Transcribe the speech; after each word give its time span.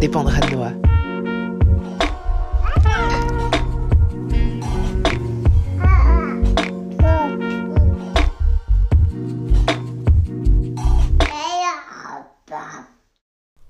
Dépendra 0.00 0.40
de 0.40 0.54
Noah. 0.54 0.72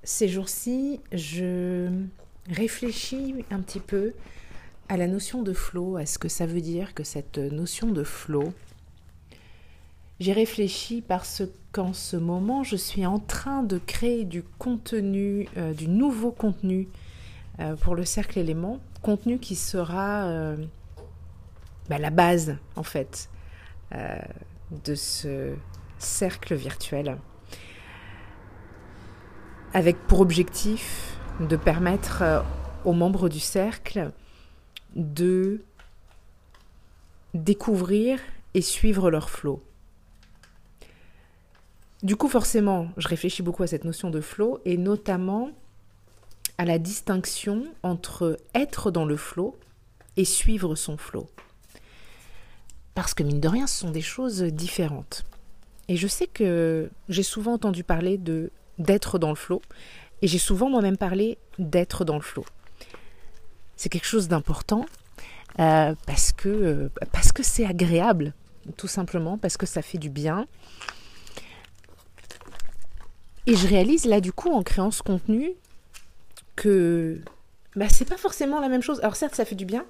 Ces 0.03 0.27
jours-ci, 0.27 0.99
je 1.13 1.89
réfléchis 2.49 3.45
un 3.49 3.59
petit 3.61 3.79
peu 3.79 4.13
à 4.89 4.97
la 4.97 5.07
notion 5.07 5.43
de 5.43 5.53
flow, 5.53 5.95
à 5.97 6.05
ce 6.05 6.17
que 6.17 6.27
ça 6.27 6.45
veut 6.45 6.61
dire 6.61 6.93
que 6.93 7.03
cette 7.03 7.37
notion 7.37 7.91
de 7.91 8.03
flow. 8.03 8.51
J'ai 10.19 10.33
réfléchi 10.33 11.03
parce 11.07 11.43
qu'en 11.71 11.93
ce 11.93 12.17
moment, 12.17 12.63
je 12.63 12.75
suis 12.75 13.05
en 13.05 13.19
train 13.19 13.61
de 13.61 13.77
créer 13.77 14.25
du 14.25 14.41
contenu, 14.41 15.47
euh, 15.57 15.73
du 15.73 15.87
nouveau 15.87 16.31
contenu 16.31 16.87
euh, 17.59 17.75
pour 17.75 17.93
le 17.93 18.03
cercle 18.03 18.39
élément, 18.39 18.79
contenu 19.03 19.37
qui 19.37 19.55
sera 19.55 20.25
euh, 20.25 20.57
bah, 21.87 21.99
la 21.99 22.09
base 22.09 22.57
en 22.75 22.83
fait 22.83 23.29
de 24.83 24.95
ce 24.95 25.55
cercle 25.97 26.55
virtuel, 26.55 27.17
avec 29.73 29.95
pour 30.07 30.19
objectif 30.19 31.17
de 31.39 31.55
permettre 31.55 32.43
aux 32.83 32.91
membres 32.91 33.29
du 33.29 33.39
cercle 33.39 34.11
de 34.97 35.63
découvrir 37.33 38.19
et 38.55 38.61
suivre 38.61 39.09
leur 39.09 39.29
flow. 39.29 39.63
Du 42.03 42.15
coup, 42.15 42.27
forcément, 42.27 42.89
je 42.97 43.07
réfléchis 43.07 43.41
beaucoup 43.41 43.63
à 43.63 43.67
cette 43.67 43.83
notion 43.83 44.09
de 44.09 44.21
flow 44.21 44.59
et 44.65 44.77
notamment 44.77 45.49
à 46.57 46.65
la 46.65 46.79
distinction 46.79 47.65
entre 47.83 48.37
être 48.53 48.91
dans 48.91 49.05
le 49.05 49.17
flow 49.17 49.57
et 50.15 50.25
suivre 50.25 50.75
son 50.75 50.97
flow. 50.97 51.27
Parce 52.93 53.13
que 53.13 53.23
mine 53.23 53.39
de 53.39 53.47
rien, 53.47 53.67
ce 53.67 53.79
sont 53.79 53.91
des 53.91 54.01
choses 54.01 54.41
différentes. 54.41 55.23
Et 55.87 55.97
je 55.97 56.07
sais 56.07 56.27
que 56.27 56.89
j'ai 57.09 57.23
souvent 57.23 57.53
entendu 57.53 57.83
parler 57.83 58.17
de 58.17 58.51
d'être 58.77 59.17
dans 59.17 59.29
le 59.29 59.35
flow 59.35 59.61
et 60.21 60.27
j'ai 60.27 60.37
souvent 60.37 60.69
moi-même 60.69 60.97
parlé 60.97 61.39
d'être 61.57 62.05
dans 62.05 62.15
le 62.15 62.21
flow 62.21 62.45
c'est 63.77 63.89
quelque 63.89 64.05
chose 64.07 64.27
d'important 64.27 64.85
euh, 65.59 65.93
euh, 66.45 66.89
parce 67.11 67.31
que 67.31 67.43
c'est 67.43 67.65
agréable, 67.65 68.33
tout 68.75 68.87
simplement 68.87 69.37
parce 69.37 69.55
que 69.55 69.65
ça 69.65 69.81
fait 69.81 69.97
du 69.97 70.09
bien. 70.09 70.47
Et 73.47 73.55
je 73.55 73.65
réalise 73.65 74.05
là 74.05 74.19
du 74.19 74.33
coup 74.33 74.51
en 74.51 74.61
créant 74.61 74.91
ce 74.91 75.01
contenu 75.01 75.53
que 76.57 77.21
bah, 77.77 77.87
c'est 77.87 78.07
pas 78.07 78.17
forcément 78.17 78.59
la 78.59 78.67
même 78.67 78.81
chose. 78.81 78.99
Alors 78.99 79.15
certes 79.15 79.35
ça 79.35 79.45
fait 79.45 79.55
du 79.55 79.65
bien, 79.65 79.85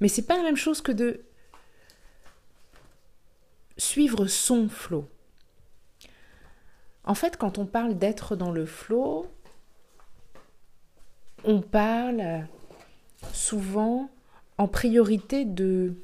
mais 0.00 0.08
c'est 0.08 0.22
pas 0.22 0.38
la 0.38 0.42
même 0.42 0.56
chose 0.56 0.80
que 0.80 0.92
de 0.92 1.20
suivre 3.76 4.26
son 4.26 4.70
flot. 4.70 5.06
En 7.04 7.14
fait, 7.14 7.36
quand 7.36 7.58
on 7.58 7.66
parle 7.66 7.98
d'être 7.98 8.34
dans 8.34 8.50
le 8.50 8.64
flot, 8.64 9.30
on 11.44 11.60
parle 11.60 12.46
souvent 13.34 14.08
en 14.56 14.68
priorité 14.68 15.44
de 15.44 15.96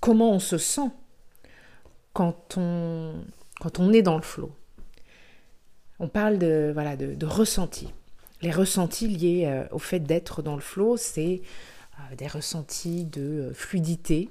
comment 0.00 0.32
on 0.32 0.40
se 0.40 0.58
sent 0.58 0.90
quand 2.12 2.56
on, 2.56 3.24
quand 3.60 3.78
on 3.78 3.92
est 3.92 4.02
dans 4.02 4.16
le 4.16 4.22
flot. 4.22 4.50
On 6.00 6.08
parle 6.08 6.38
de, 6.38 6.70
voilà, 6.72 6.96
ressentis. 7.22 7.92
Les 8.42 8.50
ressentis 8.50 9.08
liés 9.08 9.46
euh, 9.46 9.64
au 9.70 9.78
fait 9.78 10.00
d'être 10.00 10.42
dans 10.42 10.54
le 10.54 10.60
flot, 10.60 10.96
c'est 10.96 11.40
euh, 11.98 12.16
des 12.16 12.26
ressentis 12.26 13.04
de 13.04 13.22
euh, 13.22 13.54
fluidité, 13.54 14.28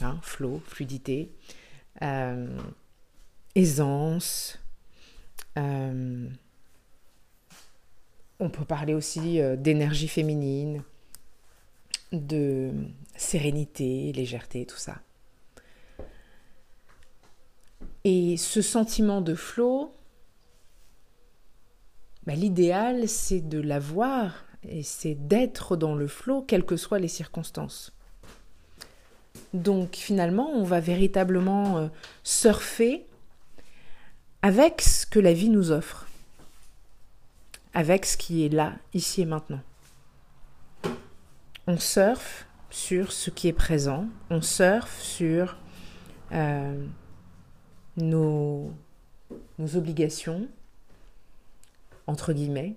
hein, 0.00 0.18
flow, 0.22 0.60
fluidité, 0.66 1.30
aisance, 3.54 4.58
on 5.54 6.30
peut 8.50 8.64
parler 8.64 8.94
aussi 8.94 9.38
d'énergie 9.58 10.08
féminine, 10.08 10.82
de 12.10 12.72
sérénité, 13.14 14.12
légèreté, 14.12 14.66
tout 14.66 14.78
ça. 14.78 14.96
Et 18.02 18.36
ce 18.36 18.62
sentiment 18.62 19.20
de 19.20 19.36
flot, 19.36 19.94
bah, 22.26 22.34
l'idéal, 22.34 23.08
c'est 23.08 23.40
de 23.40 23.60
l'avoir 23.60 24.44
et 24.68 24.82
c'est 24.82 25.14
d'être 25.14 25.76
dans 25.76 25.94
le 25.94 26.06
flot, 26.06 26.42
quelles 26.42 26.64
que 26.64 26.76
soient 26.76 26.98
les 26.98 27.08
circonstances. 27.08 27.92
Donc 29.54 29.96
finalement, 29.96 30.50
on 30.50 30.62
va 30.62 30.80
véritablement 30.80 31.78
euh, 31.78 31.88
surfer 32.22 33.06
avec 34.42 34.80
ce 34.80 35.06
que 35.06 35.18
la 35.18 35.32
vie 35.32 35.48
nous 35.48 35.70
offre 35.72 36.06
avec 37.74 38.04
ce 38.06 38.16
qui 38.16 38.44
est 38.44 38.48
là, 38.48 38.74
ici 38.94 39.22
et 39.22 39.26
maintenant. 39.26 39.60
On 41.66 41.78
surfe 41.78 42.46
sur 42.70 43.12
ce 43.12 43.30
qui 43.30 43.48
est 43.48 43.52
présent, 43.52 44.06
on 44.30 44.42
surfe 44.42 45.00
sur 45.00 45.56
euh, 46.32 46.84
nos, 47.96 48.72
nos 49.58 49.76
obligations, 49.76 50.48
entre 52.06 52.32
guillemets, 52.32 52.76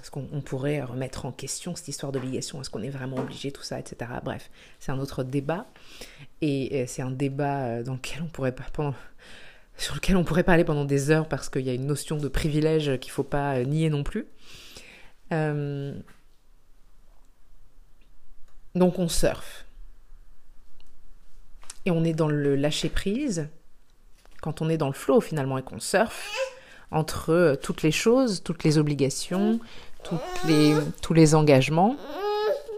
est-ce 0.00 0.10
qu'on 0.10 0.40
pourrait 0.40 0.82
remettre 0.82 1.26
en 1.26 1.32
question 1.32 1.74
cette 1.74 1.88
histoire 1.88 2.10
d'obligation 2.10 2.60
Est-ce 2.60 2.70
qu'on 2.70 2.82
est 2.82 2.90
vraiment 2.90 3.18
obligé, 3.18 3.52
tout 3.52 3.62
ça, 3.62 3.78
etc. 3.78 4.10
Bref, 4.24 4.50
c'est 4.78 4.92
un 4.92 4.98
autre 4.98 5.24
débat. 5.24 5.66
Et 6.40 6.86
c'est 6.86 7.02
un 7.02 7.10
débat 7.10 7.64
euh, 7.64 7.82
dans 7.82 7.94
lequel 7.94 8.22
on 8.22 8.28
pourrait, 8.28 8.54
pendant, 8.72 8.94
sur 9.76 9.94
lequel 9.94 10.16
on 10.16 10.24
pourrait 10.24 10.42
parler 10.42 10.64
pendant 10.64 10.86
des 10.86 11.10
heures 11.10 11.28
parce 11.28 11.50
qu'il 11.50 11.62
y 11.62 11.70
a 11.70 11.74
une 11.74 11.86
notion 11.86 12.16
de 12.16 12.28
privilège 12.28 12.98
qu'il 12.98 13.10
ne 13.10 13.14
faut 13.14 13.24
pas 13.24 13.56
euh, 13.56 13.64
nier 13.64 13.90
non 13.90 14.02
plus. 14.02 14.26
Euh, 15.32 15.92
donc 18.74 18.98
on 18.98 19.08
surfe. 19.08 19.66
Et 21.84 21.90
on 21.90 22.04
est 22.04 22.14
dans 22.14 22.28
le 22.28 22.56
lâcher 22.56 22.88
prise, 22.88 23.48
quand 24.40 24.62
on 24.62 24.68
est 24.70 24.78
dans 24.78 24.88
le 24.88 24.94
flow 24.94 25.20
finalement 25.20 25.58
et 25.58 25.62
qu'on 25.62 25.80
surfe 25.80 26.30
entre 26.90 27.30
euh, 27.30 27.56
toutes 27.56 27.82
les 27.82 27.92
choses, 27.92 28.42
toutes 28.42 28.64
les 28.64 28.78
obligations, 28.78 29.60
toutes 30.02 30.20
les, 30.46 30.74
tous 31.02 31.14
les 31.14 31.34
engagements, 31.34 31.96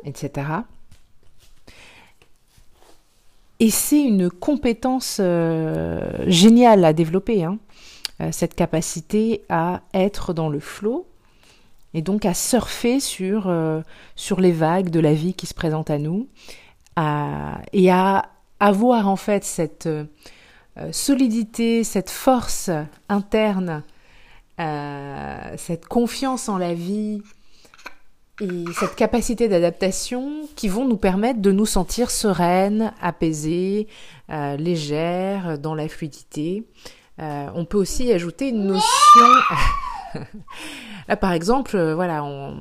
etc. 0.04 0.62
Et 3.62 3.70
c'est 3.70 4.02
une 4.02 4.28
compétence 4.28 5.18
euh, 5.20 6.24
géniale 6.26 6.84
à 6.84 6.92
développer, 6.92 7.44
hein. 7.44 7.58
euh, 8.20 8.30
cette 8.32 8.56
capacité 8.56 9.44
à 9.48 9.82
être 9.94 10.32
dans 10.32 10.48
le 10.48 10.58
flot 10.58 11.06
et 11.94 12.02
donc 12.02 12.24
à 12.24 12.34
surfer 12.34 12.98
sur, 12.98 13.44
euh, 13.46 13.80
sur 14.16 14.40
les 14.40 14.50
vagues 14.50 14.90
de 14.90 14.98
la 14.98 15.14
vie 15.14 15.34
qui 15.34 15.46
se 15.46 15.54
présentent 15.54 15.90
à 15.90 15.98
nous 15.98 16.26
et 17.72 17.90
à 17.92 18.28
avoir 18.58 19.06
en 19.08 19.16
fait 19.16 19.44
cette 19.44 19.88
solidité, 20.90 21.84
cette 21.84 22.10
force 22.10 22.68
interne, 23.08 23.82
cette 24.58 25.86
confiance 25.86 26.48
en 26.48 26.58
la 26.58 26.74
vie, 26.74 27.22
et 28.40 28.64
cette 28.78 28.96
capacité 28.96 29.48
d'adaptation 29.48 30.48
qui 30.56 30.68
vont 30.68 30.86
nous 30.86 30.96
permettre 30.96 31.40
de 31.40 31.52
nous 31.52 31.66
sentir 31.66 32.10
sereines, 32.10 32.92
apaisées, 33.00 33.88
euh, 34.30 34.56
légères, 34.56 35.58
dans 35.58 35.74
la 35.74 35.88
fluidité. 35.88 36.66
Euh, 37.20 37.48
on 37.54 37.64
peut 37.64 37.78
aussi 37.78 38.12
ajouter 38.12 38.48
une 38.48 38.66
notion. 38.66 39.26
là, 41.08 41.16
par 41.16 41.32
exemple, 41.32 41.76
euh, 41.76 41.94
voilà, 41.94 42.52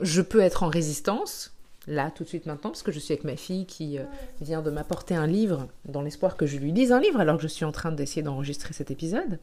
je 0.00 0.20
peux 0.20 0.40
être 0.40 0.64
en 0.64 0.68
résistance. 0.68 1.54
Là, 1.86 2.10
tout 2.10 2.24
de 2.24 2.28
suite 2.28 2.46
maintenant, 2.46 2.70
parce 2.70 2.82
que 2.82 2.92
je 2.92 2.98
suis 2.98 3.12
avec 3.12 3.24
ma 3.24 3.36
fille 3.36 3.64
qui 3.64 3.98
vient 4.40 4.60
de 4.60 4.70
m'apporter 4.70 5.14
un 5.14 5.26
livre 5.26 5.66
dans 5.86 6.02
l'espoir 6.02 6.36
que 6.36 6.44
je 6.46 6.58
lui 6.58 6.72
lise 6.72 6.92
un 6.92 7.00
livre 7.00 7.20
alors 7.20 7.36
que 7.36 7.42
je 7.42 7.48
suis 7.48 7.64
en 7.64 7.72
train 7.72 7.90
d'essayer 7.90 8.22
d'enregistrer 8.22 8.74
cet 8.74 8.90
épisode. 8.90 9.38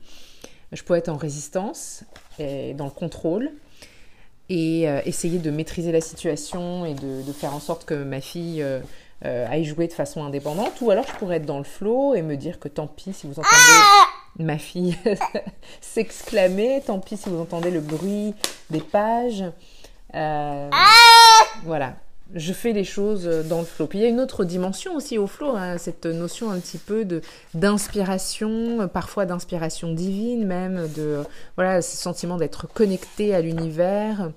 Je 0.72 0.84
peux 0.84 0.96
être 0.96 1.10
en 1.10 1.18
résistance 1.18 2.04
et 2.40 2.74
dans 2.74 2.86
le 2.86 2.92
contrôle, 2.92 3.52
et 4.50 4.88
euh, 4.88 5.02
essayer 5.06 5.40
de 5.40 5.52
maîtriser 5.52 5.92
la 5.92 6.02
situation 6.02 6.86
et 6.86 6.94
de, 6.94 7.34
faire 7.34 7.54
en 7.54 7.60
sorte 7.60 7.86
que 7.86 7.94
ma 7.94 8.22
fille 8.22 8.62
euh, 8.62 8.80
euh, 9.26 9.46
aille 9.50 9.66
jouer 9.66 9.88
de 9.88 9.94
façon 9.94 10.24
indépendante. 10.24 10.74
Ou 10.82 10.92
alors 10.92 11.06
je 11.08 11.14
pourrais 11.14 11.38
être 11.38 11.46
dans 11.46 11.58
le 11.58 11.64
flot 11.64 12.16
et 12.16 12.22
me 12.22 12.38
dire 12.38 12.60
que 12.60 12.68
tant 12.68 12.88
pis 12.88 13.14
si 13.14 13.28
vous 13.28 13.34
entendez 13.34 13.56
ma 14.40 14.58
fille 14.58 14.96
s'exclamer, 15.82 16.82
tant 16.86 17.00
pis 17.00 17.18
si 17.18 17.30
vous 17.30 17.40
entendez 17.40 17.72
le 17.72 17.82
bruit 17.82 18.34
des 18.70 18.82
pages. 18.82 19.44
voilà. 21.64 21.96
Je 22.34 22.54
fais 22.54 22.74
les 22.74 22.84
choses 22.84 23.26
dans 23.48 23.60
le 23.60 23.66
flow. 23.66 23.88
Puis 23.88 24.00
il 24.00 24.02
y 24.02 24.06
a 24.06 24.10
une 24.10 24.20
autre 24.20 24.44
dimension 24.44 24.96
aussi 24.96 25.18
au 25.18 25.28
flow, 25.28 25.56
hein, 25.56 25.78
cette 25.78 26.06
notion 26.06 26.52
un 26.52 26.60
petit 26.60 26.78
peu 26.78 27.06
de 27.06 27.22
d'inspiration, 27.54 28.88
parfois 28.88 29.26
d'inspiration 29.26 29.94
divine 29.94 30.46
même, 30.46 30.88
de 30.96 31.24
voilà, 31.56 31.82
ce 31.82 31.98
sentiment 31.98 32.38
d'être 32.38 32.68
connecté 32.68 33.34
à 33.34 33.42
l'univers. 33.42 34.32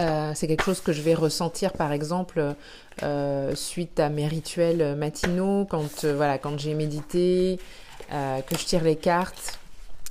Euh, 0.00 0.32
c'est 0.34 0.48
quelque 0.48 0.64
chose 0.64 0.80
que 0.80 0.92
je 0.92 1.02
vais 1.02 1.14
ressentir 1.14 1.72
par 1.72 1.92
exemple 1.92 2.54
euh, 3.04 3.54
suite 3.54 4.00
à 4.00 4.08
mes 4.08 4.26
rituels 4.26 4.96
matinaux, 4.96 5.66
quand 5.66 6.04
euh, 6.04 6.16
voilà, 6.16 6.38
quand 6.38 6.58
j'ai 6.58 6.74
médité, 6.74 7.58
que 8.10 8.56
je 8.56 8.64
tire 8.64 8.84
les 8.84 8.96
cartes 8.96 9.58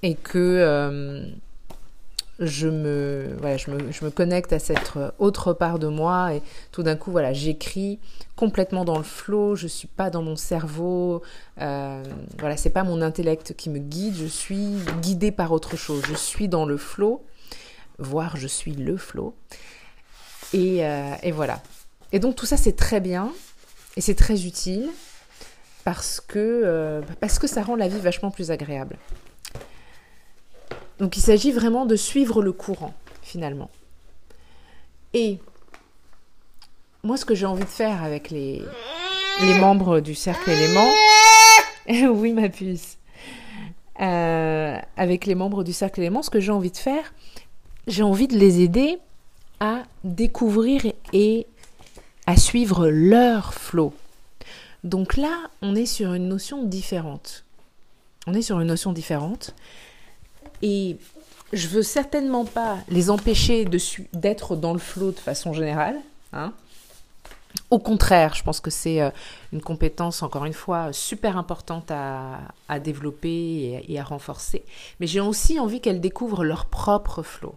et 0.02 0.16
que 0.16 1.24
je 2.40 2.68
me, 2.68 3.36
voilà, 3.40 3.58
je 3.58 3.70
me, 3.70 3.92
je 3.92 4.04
me 4.04 4.10
connecte 4.10 4.54
à 4.54 4.60
cette 4.60 4.94
autre 5.20 5.54
part 5.54 5.80
de 5.80 5.88
moi 5.88 6.34
et 6.34 6.42
tout 6.72 6.84
d'un 6.84 6.96
coup, 6.96 7.12
voilà, 7.12 7.34
j'écris 7.34 8.00
complètement 8.36 8.86
dans 8.86 8.98
le 8.98 9.04
flot, 9.04 9.56
je 9.56 9.68
suis 9.68 9.88
pas 9.88 10.10
dans 10.10 10.24
mon 10.24 10.36
cerveau, 10.36 11.22
euh, 11.62 12.04
voilà, 12.40 12.58
c'est 12.58 12.72
pas 12.72 12.84
mon 12.84 13.02
intellect 13.02 13.56
qui 13.56 13.70
me 13.70 13.80
guide, 13.80 14.16
je 14.16 14.26
suis 14.26 14.78
guidée 15.02 15.32
par 15.32 15.52
autre 15.52 15.78
chose, 15.78 16.04
je 16.08 16.16
suis 16.16 16.48
dans 16.48 16.66
le 16.66 16.78
flot, 16.78 17.24
voire 18.00 18.36
je 18.36 18.48
suis 18.48 18.74
le 18.74 18.98
flot, 18.98 19.36
et, 20.54 20.86
euh, 20.86 21.14
et 21.22 21.32
voilà. 21.32 21.62
Et 22.12 22.20
donc 22.20 22.36
tout 22.36 22.46
ça 22.46 22.58
c'est 22.58 22.76
très 22.76 23.00
bien 23.00 23.32
et 23.96 24.02
c'est 24.02 24.16
très 24.16 24.46
utile 24.46 24.90
parce 25.84 26.20
que, 26.20 26.40
euh, 26.40 27.02
parce 27.20 27.38
que 27.40 27.48
ça 27.48 27.62
rend 27.62 27.76
la 27.76 27.88
vie 27.88 28.00
vachement 28.00 28.32
plus 28.32 28.52
agréable. 28.52 28.98
Donc 31.00 31.18
il 31.18 31.22
s'agit 31.22 31.52
vraiment 31.52 31.86
de 31.86 31.96
suivre 31.96 32.42
le 32.42 32.52
courant, 32.52 32.94
finalement. 33.22 33.70
Et 35.14 35.40
moi, 37.04 37.18
ce 37.18 37.26
que 37.26 37.36
j'ai 37.36 37.46
envie 37.46 37.64
de 37.64 37.70
faire 37.70 38.04
avec 38.04 38.30
les, 38.30 38.64
membres 39.60 40.00
du 40.00 40.16
cercle 40.16 40.50
élément, 40.50 40.90
oui 42.14 42.34
ma 42.34 42.50
puce, 42.50 42.98
euh, 44.00 44.78
avec 44.98 45.26
les 45.26 45.36
membres 45.36 45.64
du 45.64 45.74
cercle 45.74 46.00
élément, 46.00 46.24
ce 46.24 46.30
que 46.30 46.40
j'ai 46.40 46.52
envie 46.52 46.72
de 46.72 46.78
faire, 46.78 47.14
j'ai 47.88 48.04
envie 48.04 48.28
de 48.28 48.38
les 48.38 48.62
aider 48.62 49.00
à 49.60 49.84
découvrir 50.04 50.82
et 51.12 51.46
à 52.26 52.38
suivre 52.38 52.88
leur 52.88 53.54
flot. 53.54 53.94
Donc 54.84 55.16
là, 55.16 55.50
on 55.62 55.76
est 55.76 55.86
sur 55.86 56.14
une 56.14 56.28
notion 56.28 56.64
différente. 56.64 57.46
On 58.28 58.34
est 58.34 58.42
sur 58.42 58.60
une 58.60 58.68
notion 58.68 58.94
différente. 58.94 59.54
Et 60.64 60.98
je 61.52 61.68
veux 61.68 61.84
certainement 61.84 62.46
pas 62.46 62.78
les 62.90 63.10
empêcher 63.10 63.68
d'être 64.14 64.56
dans 64.56 64.74
le 64.74 64.80
flot 64.80 65.12
de 65.12 65.20
façon 65.20 65.54
générale. 65.54 65.98
Hein. 66.32 66.54
Au 67.70 67.80
contraire, 67.80 68.34
je 68.34 68.44
pense 68.44 68.60
que 68.60 68.72
c'est 68.72 69.02
euh, 69.02 69.12
une 69.52 69.62
compétence, 69.62 70.24
encore 70.24 70.46
une 70.46 70.54
fois, 70.54 70.92
super 70.94 71.38
importante 71.38 71.92
à, 71.92 72.40
développer 72.80 73.84
et, 73.88 74.00
à 74.00 74.04
renforcer. 74.04 74.64
Mais 75.00 75.06
j'ai 75.06 75.20
aussi 75.20 75.60
envie 75.60 75.80
qu'elles 75.80 76.02
découvrent 76.02 76.44
leur 76.44 76.66
propre 76.66 77.22
flot. 77.22 77.56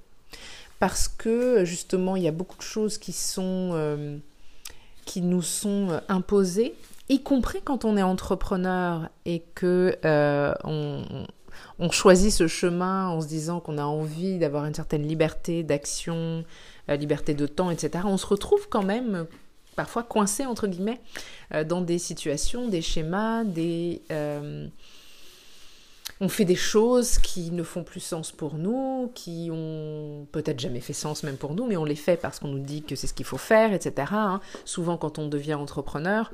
Parce 0.78 1.08
que, 1.08 1.64
justement, 1.64 2.16
il 2.16 2.24
y 2.24 2.28
a 2.28 2.32
beaucoup 2.32 2.58
de 2.58 2.62
choses 2.62 2.98
qui, 2.98 3.12
sont, 3.12 3.70
euh, 3.72 4.18
qui 5.06 5.22
nous 5.22 5.40
sont 5.40 6.00
imposées, 6.08 6.74
y 7.08 7.22
compris 7.22 7.60
quand 7.64 7.86
on 7.86 7.96
est 7.96 8.02
entrepreneur 8.02 9.08
et 9.24 9.42
que 9.54 9.96
euh, 10.04 10.52
on, 10.64 11.02
on 11.78 11.90
choisit 11.90 12.32
ce 12.32 12.46
chemin 12.46 13.08
en 13.08 13.20
se 13.20 13.26
disant 13.26 13.60
qu'on 13.60 13.78
a 13.78 13.84
envie 13.84 14.38
d'avoir 14.38 14.64
une 14.64 14.74
certaine 14.74 15.06
liberté 15.06 15.62
d'action, 15.62 16.44
euh, 16.88 16.96
liberté 16.96 17.34
de 17.34 17.46
temps, 17.46 17.70
etc., 17.70 18.04
on 18.06 18.16
se 18.16 18.26
retrouve 18.26 18.68
quand 18.68 18.82
même 18.82 19.14
euh, 19.14 19.24
parfois 19.74 20.02
coincé, 20.02 20.46
entre 20.46 20.66
guillemets, 20.66 21.00
euh, 21.54 21.64
dans 21.64 21.80
des 21.80 21.98
situations, 21.98 22.68
des 22.68 22.82
schémas, 22.82 23.44
des... 23.44 24.02
on 26.18 26.30
fait 26.30 26.46
des 26.46 26.56
choses 26.56 27.18
qui 27.18 27.50
ne 27.50 27.62
font 27.62 27.84
plus 27.84 28.00
sens 28.00 28.32
pour 28.32 28.54
nous, 28.54 29.12
qui 29.14 29.50
ont 29.52 30.26
peut-être 30.32 30.58
jamais 30.58 30.80
fait 30.80 30.94
sens 30.94 31.24
même 31.24 31.36
pour 31.36 31.54
nous, 31.54 31.66
mais 31.66 31.76
on 31.76 31.84
les 31.84 31.94
fait 31.94 32.16
parce 32.16 32.38
qu'on 32.38 32.48
nous 32.48 32.58
dit 32.58 32.82
que 32.82 32.96
c'est 32.96 33.06
ce 33.06 33.12
qu'il 33.12 33.26
faut 33.26 33.36
faire, 33.36 33.74
etc. 33.74 34.08
Hein. 34.12 34.40
Souvent, 34.64 34.96
quand 34.96 35.18
on 35.18 35.28
devient 35.28 35.54
entrepreneur, 35.54 36.32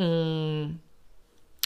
on 0.00 0.70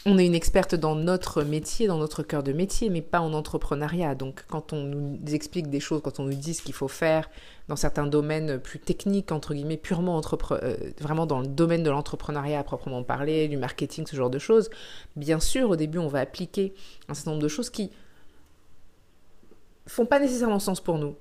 on 0.05 0.17
est 0.17 0.25
une 0.25 0.35
experte 0.35 0.75
dans 0.75 0.95
notre 0.95 1.43
métier, 1.43 1.87
dans 1.87 1.97
notre 1.97 2.23
cœur 2.23 2.43
de 2.43 2.51
métier, 2.51 2.89
mais 2.89 3.01
pas 3.01 3.21
en 3.21 3.33
entrepreneuriat. 3.33 4.15
Donc 4.15 4.43
quand 4.49 4.73
on 4.73 4.83
nous 4.83 5.17
explique 5.33 5.69
des 5.69 5.79
choses, 5.79 6.01
quand 6.03 6.19
on 6.19 6.23
nous 6.23 6.33
dit 6.33 6.53
ce 6.53 6.61
qu'il 6.61 6.73
faut 6.73 6.89
faire 6.89 7.29
dans 7.69 7.77
certains 7.77 8.05
domaines 8.05 8.59
plus 8.59 8.79
techniques, 8.79 9.31
entre 9.31 9.53
guillemets, 9.53 9.77
purement 9.77 10.21
euh, 10.51 10.75
vraiment 10.99 11.25
dans 11.25 11.39
le 11.39 11.47
domaine 11.47 11.83
de 11.83 11.89
l'entrepreneuriat 11.89 12.59
à 12.59 12.63
proprement 12.63 13.01
parler, 13.03 13.47
du 13.47 13.55
marketing, 13.55 14.05
ce 14.05 14.15
genre 14.17 14.29
de 14.29 14.39
choses, 14.39 14.69
bien 15.15 15.39
sûr, 15.39 15.69
au 15.69 15.77
début, 15.77 15.99
on 15.99 16.09
va 16.09 16.19
appliquer 16.19 16.73
un 17.07 17.13
certain 17.13 17.31
nombre 17.31 17.43
de 17.43 17.47
choses 17.47 17.69
qui 17.69 17.89
font 19.87 20.05
pas 20.05 20.19
nécessairement 20.19 20.59
sens 20.59 20.81
pour 20.81 20.97
nous. 20.97 21.15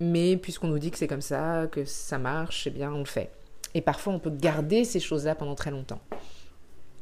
Mais 0.00 0.36
puisqu'on 0.36 0.68
nous 0.68 0.78
dit 0.78 0.90
que 0.90 0.98
c'est 0.98 1.06
comme 1.06 1.20
ça, 1.20 1.68
que 1.70 1.84
ça 1.84 2.18
marche, 2.18 2.66
eh 2.66 2.70
bien, 2.70 2.92
on 2.92 3.00
le 3.00 3.04
fait. 3.04 3.30
Et 3.74 3.82
parfois, 3.82 4.14
on 4.14 4.18
peut 4.18 4.30
garder 4.30 4.84
ces 4.84 4.98
choses-là 4.98 5.36
pendant 5.36 5.54
très 5.54 5.70
longtemps. 5.70 6.00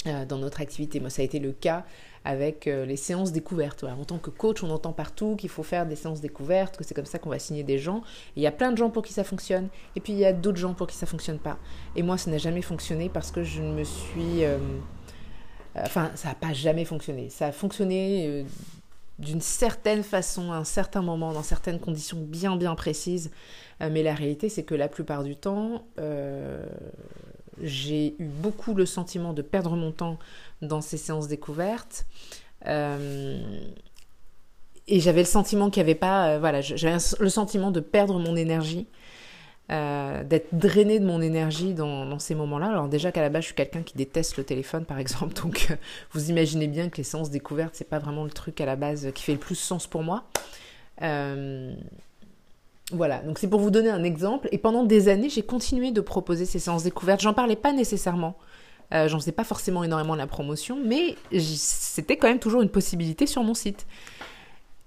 Euh, 0.07 0.25
dans 0.25 0.39
notre 0.39 0.61
activité. 0.61 1.01
Moi, 1.01 1.11
ça 1.11 1.23
a 1.23 1.25
été 1.25 1.41
le 1.41 1.51
cas 1.51 1.85
avec 2.25 2.69
euh, 2.69 2.87
les 2.87 2.95
séances 2.95 3.33
découvertes. 3.33 3.83
en 3.83 4.05
tant 4.05 4.19
que 4.19 4.31
coach, 4.31 4.63
on 4.63 4.71
entend 4.71 4.93
partout 4.93 5.35
qu'il 5.35 5.51
faut 5.51 5.65
faire 5.65 5.87
des 5.87 5.97
séances 5.97 6.21
découvertes, 6.21 6.77
que 6.77 6.85
c'est 6.85 6.95
comme 6.95 7.05
ça 7.05 7.19
qu'on 7.19 7.31
va 7.31 7.41
signer 7.41 7.65
des 7.65 7.79
gens. 7.79 8.03
il 8.37 8.43
y 8.43 8.47
a 8.47 8.53
plein 8.53 8.71
de 8.71 8.77
gens 8.77 8.91
pour 8.91 9.03
qui 9.03 9.13
ça 9.13 9.25
fonctionne, 9.25 9.69
et 9.97 10.01
puis 10.01 10.13
il 10.13 10.19
y 10.21 10.25
a 10.25 10.33
d'autres 10.33 10.57
gens 10.57 10.73
pour 10.73 10.87
qui 10.87 10.95
ça 10.95 11.07
fonctionne 11.07 11.41
pas. 11.41 11.59
Et 11.97 12.05
moi, 12.05 12.17
ça 12.17 12.31
n'a 12.31 12.39
jamais 12.39 12.63
fonctionné 12.63 13.09
parce 13.09 13.33
que 13.33 13.43
je 13.43 13.61
ne 13.61 13.73
me 13.73 13.83
suis... 13.83 14.45
Euh, 14.45 14.59
enfin, 15.75 16.13
ça 16.15 16.29
n'a 16.29 16.35
pas 16.37 16.53
jamais 16.53 16.85
fonctionné. 16.85 17.29
Ça 17.29 17.47
a 17.47 17.53
fonctionné 17.53 18.47
d'une 19.19 19.41
certaine 19.41 20.05
façon, 20.05 20.53
à 20.53 20.59
un 20.59 20.65
certain 20.65 21.03
moment, 21.03 21.33
dans 21.33 21.43
certaines 21.43 21.81
conditions 21.81 22.21
bien 22.21 22.55
bien 22.55 22.77
précises. 22.77 23.33
mais 23.81 24.05
la 24.05 24.15
réalité, 24.15 24.49
c'est 24.49 24.63
que 24.63 24.77
la 24.77 24.87
plupart 24.87 25.25
du 25.25 25.35
temps, 25.35 25.83
j'ai 27.63 28.15
eu 28.19 28.25
beaucoup 28.25 28.75
le 28.75 28.87
sentiment 28.87 29.33
de 29.33 29.43
perdre 29.43 29.77
mon 29.77 29.93
temps 29.93 30.19
dans 30.63 30.81
ces 30.81 30.97
séances 30.97 31.29
découvertes. 31.29 32.07
Euh, 32.67 33.39
et 34.87 35.01
j'avais 35.01 35.21
le 35.21 35.27
sentiment 35.27 35.71
qu'il 35.71 35.83
avait 35.83 35.95
pas. 35.95 36.31
Euh, 36.31 36.39
voilà, 36.39 36.61
j'avais 36.61 36.99
le 37.21 37.29
sentiment 37.29 37.71
de 37.71 37.81
perdre 37.81 38.19
mon 38.19 38.37
énergie, 38.37 38.87
euh, 39.71 40.25
d'être 40.25 40.49
drainé 40.53 40.99
de 40.99 41.05
mon 41.05 41.21
énergie 41.21 41.75
dans, 41.75 42.19
ces 42.19 42.35
moments-là. 42.35 42.69
Alors, 42.69 42.89
déjà 42.89 43.13
qu'à 43.13 43.21
la 43.21 43.29
base, 43.29 43.43
je 43.43 43.47
suis 43.47 43.55
quelqu'un 43.55 43.83
qui 43.83 43.97
déteste 43.97 44.37
le 44.39 44.45
téléphone, 44.45 44.85
par 44.87 44.99
exemple. 44.99 45.35
Donc, 45.43 45.69
vous 46.13 46.31
imaginez 46.31 46.69
bien 46.69 46.89
que 46.89 46.97
les 46.97 47.05
séances 47.05 47.31
découvertes, 47.31 47.75
c'est 47.75 47.89
pas 47.89 47.99
vraiment 47.99 48.25
le 48.25 48.31
truc 48.31 48.61
à 48.61 48.67
la 48.67 48.77
base 48.77 49.13
qui 49.15 49.23
fait 49.23 49.33
le 49.33 49.39
plus 49.39 49.57
sens 49.57 49.87
pour 49.87 50.03
moi. 50.03 50.25
Voilà, 52.91 53.19
donc 53.19 53.39
c'est 53.39 53.49
pour 53.49 53.61
vous 53.61 53.71
donner 53.71 53.91
un 53.91 54.03
exemple. 54.03 54.49
Et 54.53 54.59
pendant 54.59 54.85
des 54.85 55.09
années, 55.09 55.29
j'ai 55.29 55.43
continué 55.43 55.91
de 55.91 56.01
proposer 56.01 56.47
ces 56.47 56.59
séances 56.59 56.85
découvertes. 56.85 57.21
J'en 57.21 57.35
parlais 57.35 57.57
pas 57.57 57.73
nécessairement. 57.73 58.37
Euh, 58.95 59.09
j'en 59.09 59.19
faisais 59.19 59.33
pas 59.33 59.45
forcément 59.45 59.85
énormément 59.85 60.15
la 60.15 60.27
promotion, 60.27 60.79
mais 60.83 61.17
c'était 61.39 62.17
quand 62.17 62.29
même 62.29 62.39
toujours 62.39 62.63
une 62.63 62.71
possibilité 62.71 63.27
sur 63.27 63.43
mon 63.43 63.53
site. 63.53 63.87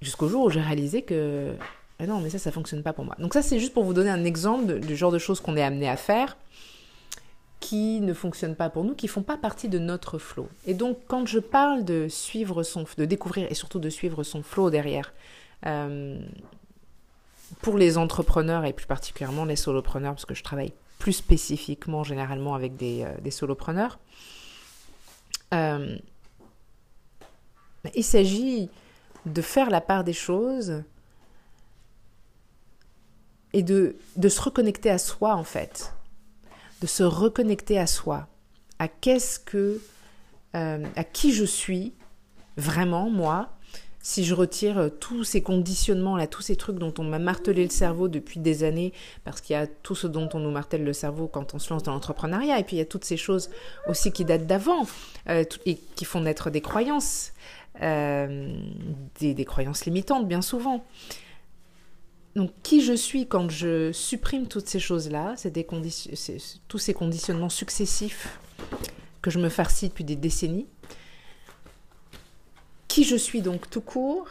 Jusqu'au 0.02 0.28
jour 0.28 0.46
où 0.46 0.50
j'ai 0.50 0.62
réalisé 0.62 1.04
que 1.04 1.54
ah 2.00 2.08
non, 2.08 2.20
mais 2.20 2.32
ça, 2.32 2.40
ça 2.40 2.52
fonctionne 2.52 2.82
pas 2.82 2.94
pour 2.94 3.06
moi. 3.06 3.16
Donc 3.20 3.36
ça, 3.36 3.44
c'est 3.44 3.60
juste 3.60 3.74
pour 3.74 3.84
vous 3.84 3.94
donner 3.94 4.10
un 4.10 4.26
exemple 4.26 4.80
du 4.80 4.96
genre 4.96 5.12
de 5.12 5.20
choses 5.20 5.40
qu'on 5.40 5.56
est 5.56 5.62
amené 5.62 5.88
à 5.88 5.98
faire 5.98 6.36
qui 7.60 8.02
ne 8.02 8.14
fonctionnent 8.16 8.56
pas 8.56 8.72
pour 8.72 8.84
nous, 8.84 8.96
qui 8.96 9.08
font 9.08 9.22
pas 9.22 9.38
partie 9.38 9.70
de 9.70 9.78
notre 9.78 10.18
flow. 10.18 10.50
Et 10.66 10.74
donc, 10.74 10.98
quand 11.08 11.28
je 11.28 11.38
parle 11.38 11.86
de 11.86 12.08
suivre 12.10 12.64
son, 12.64 12.86
de 12.98 13.06
découvrir 13.06 13.50
et 13.52 13.54
surtout 13.54 13.78
de 13.78 13.90
suivre 13.90 14.24
son 14.24 14.42
flow 14.42 14.72
derrière, 14.72 15.14
euh, 15.68 16.20
pour 17.62 17.78
les 17.78 17.98
entrepreneurs 17.98 18.66
et 18.66 18.74
plus 18.74 18.86
particulièrement 18.86 19.46
les 19.46 19.56
solopreneurs, 19.56 20.14
parce 20.14 20.26
que 20.26 20.36
je 20.36 20.44
travaille 20.44 20.74
plus 21.00 21.14
spécifiquement 21.14 22.04
généralement 22.04 22.56
avec 22.56 22.76
des, 22.78 23.04
euh, 23.04 23.32
solopreneurs, 23.32 24.00
euh, 25.54 25.98
il 27.96 28.04
s'agit 28.04 28.70
de 29.26 29.42
faire 29.42 29.70
la 29.70 29.82
part 29.82 30.04
des 30.04 30.14
choses 30.14 30.84
et 33.54 33.64
de, 33.64 33.96
se 34.22 34.42
reconnecter 34.42 34.90
à 34.90 34.98
soi 34.98 35.36
en 35.36 35.44
fait, 35.44 35.94
de 36.82 36.88
se 36.88 37.04
reconnecter 37.04 37.80
à 37.80 37.88
soi, 37.88 38.28
à 38.80 38.88
qu'est-ce 38.88 39.40
que, 39.40 39.82
euh, 40.56 40.86
à 40.96 41.04
qui 41.04 41.34
je 41.34 41.46
suis 41.46 41.94
vraiment 42.58 43.10
moi, 43.10 43.50
si 44.02 44.24
je 44.24 44.34
retire 44.34 44.78
euh, 44.78 44.90
tous 44.90 45.24
ces 45.24 45.42
conditionnements 45.42 46.18
là, 46.18 46.28
tous 46.28 46.42
ces 46.42 46.56
trucs 46.56 46.78
dont 46.78 46.94
on 46.98 47.04
m'a 47.04 47.20
martelé 47.20 47.64
le 47.64 47.70
cerveau 47.70 48.08
depuis 48.08 48.40
des 48.40 48.64
années, 48.64 48.94
parce 49.24 49.42
qu'il 49.42 49.54
y 49.54 49.58
a 49.58 49.68
tout 49.68 49.96
ce 49.96 50.08
dont 50.08 50.30
on 50.34 50.40
nous 50.40 50.52
martèle 50.52 50.84
le 50.84 50.94
cerveau 50.94 51.28
quand 51.28 51.54
on 51.54 51.60
se 51.60 51.72
lance 51.72 51.84
dans 51.84 51.94
l'entrepreneuriat, 51.94 52.60
et 52.60 52.64
puis 52.64 52.78
il 52.78 52.80
y 52.80 52.84
a 52.84 52.86
toutes 52.86 53.06
ces 53.06 53.18
choses 53.18 53.50
aussi 53.88 54.12
qui 54.12 54.26
datent 54.26 54.48
d'avant 54.48 54.86
euh, 55.30 55.44
et 55.66 55.76
qui 55.96 56.06
font 56.06 56.22
naître 56.22 56.50
des 56.50 56.62
croyances, 56.62 57.34
euh, 57.82 58.54
des, 59.20 59.46
croyances 59.46 59.86
limitantes 59.86 60.28
bien 60.28 60.42
souvent. 60.42 60.84
donc, 62.36 62.52
qui 62.64 62.82
je 62.82 62.94
suis 62.94 63.28
quand 63.28 63.50
je 63.50 63.92
supprime 63.92 64.48
toutes 64.48 64.68
ces 64.68 64.80
choses-là, 64.80 65.34
c'est 65.38 65.54
tous 66.68 66.78
ces 66.78 66.94
conditionnements 66.94 67.50
successifs 67.50 68.40
que 69.22 69.30
je 69.30 69.40
me 69.40 69.50
farcis 69.50 69.90
depuis 69.90 70.04
des 70.04 70.16
décennies. 70.16 70.68
Qui 72.92 73.06
je 73.06 73.16
suis 73.16 73.42
donc 73.42 73.70
tout 73.70 73.80
court, 73.80 74.28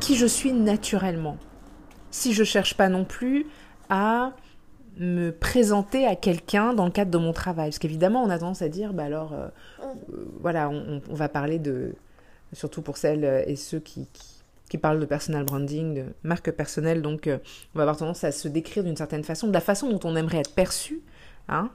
qui 0.00 0.16
je 0.16 0.26
suis 0.26 0.52
naturellement? 0.52 1.38
Si 2.10 2.32
je 2.32 2.42
cherche 2.42 2.76
pas 2.76 2.88
non 2.88 3.04
plus 3.04 3.46
à 3.88 4.32
me 4.96 5.30
présenter 5.30 6.06
à 6.06 6.16
quelqu'un 6.16 6.74
dans 6.74 6.86
le 6.86 6.90
cadre 6.90 7.12
de 7.12 7.18
mon 7.18 7.32
travail. 7.32 7.68
Parce 7.68 7.78
qu'évidemment, 7.78 8.24
on 8.24 8.30
a 8.30 8.40
tendance 8.40 8.62
à 8.62 8.68
dire, 8.68 8.92
bah 8.92 9.04
alors, 9.04 9.32
euh, 9.32 9.46
euh, 9.84 10.24
voilà, 10.40 10.68
on, 10.68 11.00
va 11.14 11.28
parler 11.28 11.60
de, 11.60 11.94
surtout 12.52 12.82
pour 12.82 12.96
celles 12.96 13.44
et 13.46 13.54
ceux 13.54 13.78
qui, 13.78 14.08
parlent 14.82 14.98
de 14.98 15.06
personal 15.06 15.44
branding, 15.44 15.94
de 15.94 16.04
marque 16.24 16.50
personnelle, 16.50 17.00
donc 17.00 17.28
euh, 17.28 17.38
on 17.76 17.78
va 17.78 17.84
avoir 17.84 17.96
tendance 17.96 18.24
à 18.24 18.32
se 18.32 18.48
décrire 18.48 18.82
d'une 18.82 18.96
certaine 18.96 19.22
façon, 19.22 19.46
de 19.46 19.52
la 19.52 19.60
façon 19.60 19.88
dont 19.88 20.00
on 20.02 20.16
aimerait 20.16 20.38
être 20.38 20.56
perçu, 20.56 21.00
hein, 21.48 21.70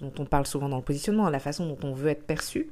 dont 0.00 0.12
on 0.18 0.24
parle 0.24 0.46
souvent 0.46 0.70
dans 0.70 0.78
le 0.78 0.82
positionnement, 0.82 1.28
la 1.28 1.38
façon 1.38 1.66
dont 1.66 1.78
on 1.82 1.92
veut 1.92 2.08
être 2.08 2.24
perçu. 2.24 2.70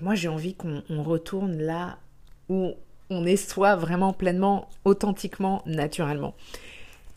Moi, 0.00 0.14
j'ai 0.14 0.28
envie 0.28 0.54
qu'on 0.54 1.02
retourne 1.02 1.58
là 1.58 1.98
où 2.48 2.72
on 3.10 3.26
est 3.26 3.36
soi 3.36 3.76
vraiment 3.76 4.12
pleinement, 4.12 4.68
authentiquement, 4.84 5.62
naturellement. 5.66 6.34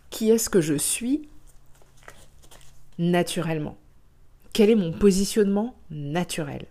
Qui 0.10 0.30
est-ce 0.32 0.50
que 0.50 0.62
je 0.62 0.74
suis 0.74 1.30
naturellement? 3.00 3.78
Quel 4.52 4.70
est 4.70 4.76
mon 4.76 4.92
positionnement 4.92 5.76
naturel? 5.90 6.66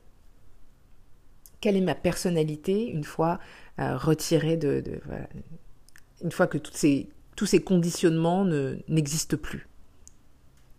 Quelle 1.60 1.76
est 1.76 1.80
ma 1.80 1.94
personnalité 1.94 2.88
une 2.88 3.04
fois 3.04 3.40
euh, 3.78 3.96
retirée 3.96 4.56
de... 4.56 4.82
une 6.22 6.32
fois 6.32 6.46
que 6.46 6.58
tous 6.58 6.74
ces 7.46 7.62
conditionnements 7.64 8.44
n'existent 8.88 9.36
plus? 9.36 9.68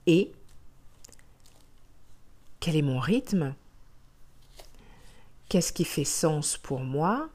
Et 0.05 0.31
quel 2.59 2.75
est 2.75 2.81
mon 2.81 2.99
rythme 2.99 3.55
Qu'est-ce 5.53 5.71
qui 5.71 5.85
fait 5.85 6.03
sens 6.03 6.57
pour 6.57 6.79
moi 6.79 7.29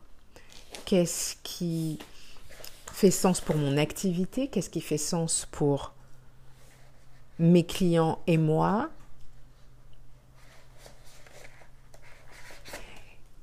Qu'est-ce 0.86 1.36
qui 1.44 2.00
fait 2.92 3.12
sens 3.12 3.40
pour 3.40 3.54
mon 3.54 3.76
activité 3.76 4.48
Qu'est-ce 4.48 4.70
qui 4.70 4.80
fait 4.80 4.98
sens 4.98 5.46
pour 5.52 5.94
mes 7.38 7.64
clients 7.64 8.18
et 8.26 8.36
moi. 8.36 8.90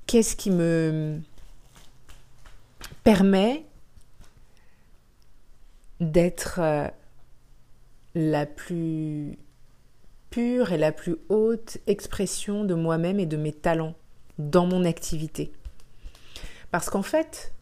Qu'est-ce 0.07 0.35
qui 0.35 0.51
me 0.51 1.21
permet 3.05 3.63
d'être 6.01 6.59
euh, 6.59 6.89
la 8.13 8.45
plus 8.45 9.37
pure 10.31 10.73
et 10.73 10.77
la 10.77 10.91
plus 10.91 11.15
haute 11.29 11.77
expression 11.87 12.65
de 12.65 12.73
moi-même 12.73 13.21
et 13.21 13.25
de 13.25 13.37
mes 13.37 13.53
talents 13.53 13.95
dans 14.39 14.65
mon 14.65 14.85
activité. 14.85 15.51
Parce 16.71 16.89
qu'en 16.89 17.03
fait, 17.03 17.53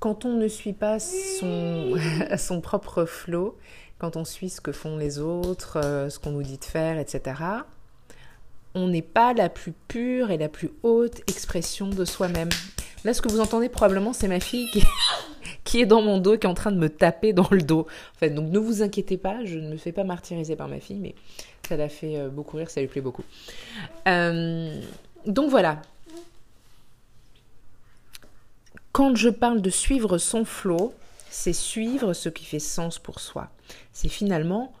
quand 0.00 0.24
on 0.24 0.34
ne 0.34 0.48
suit 0.48 0.72
pas 0.72 0.98
son, 0.98 1.94
son 2.36 2.60
propre 2.60 3.04
flot, 3.04 3.56
quand 3.98 4.16
on 4.16 4.24
suit 4.24 4.50
ce 4.50 4.60
que 4.60 4.72
font 4.72 4.96
les 4.96 5.18
autres, 5.20 5.78
euh, 5.82 6.10
ce 6.10 6.18
qu'on 6.18 6.32
nous 6.32 6.42
dit 6.42 6.58
de 6.58 6.64
faire, 6.64 6.98
etc., 6.98 7.40
on 8.74 8.88
n'est 8.88 9.02
pas 9.02 9.32
la 9.34 9.48
plus 9.48 9.72
pure 9.88 10.30
et 10.30 10.38
la 10.38 10.48
plus 10.48 10.70
haute 10.82 11.20
expression 11.28 11.88
de 11.88 12.04
soi-même. 12.04 12.48
Là, 13.04 13.14
ce 13.14 13.22
que 13.22 13.28
vous 13.28 13.40
entendez 13.40 13.68
probablement, 13.68 14.12
c'est 14.12 14.28
ma 14.28 14.40
fille 14.40 14.68
qui, 14.70 14.82
qui 15.64 15.80
est 15.80 15.86
dans 15.86 16.02
mon 16.02 16.18
dos, 16.18 16.36
qui 16.36 16.46
est 16.46 16.50
en 16.50 16.54
train 16.54 16.72
de 16.72 16.78
me 16.78 16.88
taper 16.88 17.32
dans 17.32 17.48
le 17.50 17.62
dos. 17.62 17.86
En 18.16 18.18
fait, 18.18 18.30
donc 18.30 18.50
ne 18.50 18.58
vous 18.58 18.82
inquiétez 18.82 19.18
pas, 19.18 19.44
je 19.44 19.58
ne 19.58 19.70
me 19.70 19.76
fais 19.76 19.92
pas 19.92 20.04
martyriser 20.04 20.56
par 20.56 20.68
ma 20.68 20.80
fille, 20.80 20.98
mais 20.98 21.14
ça 21.68 21.76
l'a 21.76 21.88
fait 21.88 22.18
euh, 22.18 22.28
beaucoup 22.28 22.56
rire, 22.56 22.70
ça 22.70 22.80
lui 22.80 22.88
plaît 22.88 23.00
beaucoup. 23.00 23.24
Euh, 24.08 24.80
donc 25.26 25.50
voilà. 25.50 25.80
Quand 29.02 29.16
je 29.16 29.30
parle 29.30 29.60
de 29.60 29.68
suivre 29.68 30.16
son 30.16 30.44
flot, 30.44 30.94
c'est 31.28 31.52
suivre 31.52 32.12
ce 32.12 32.28
qui 32.28 32.44
fait 32.44 32.60
sens 32.60 33.00
pour 33.00 33.18
soi. 33.18 33.50
C'est 33.92 34.08
finalement 34.08 34.72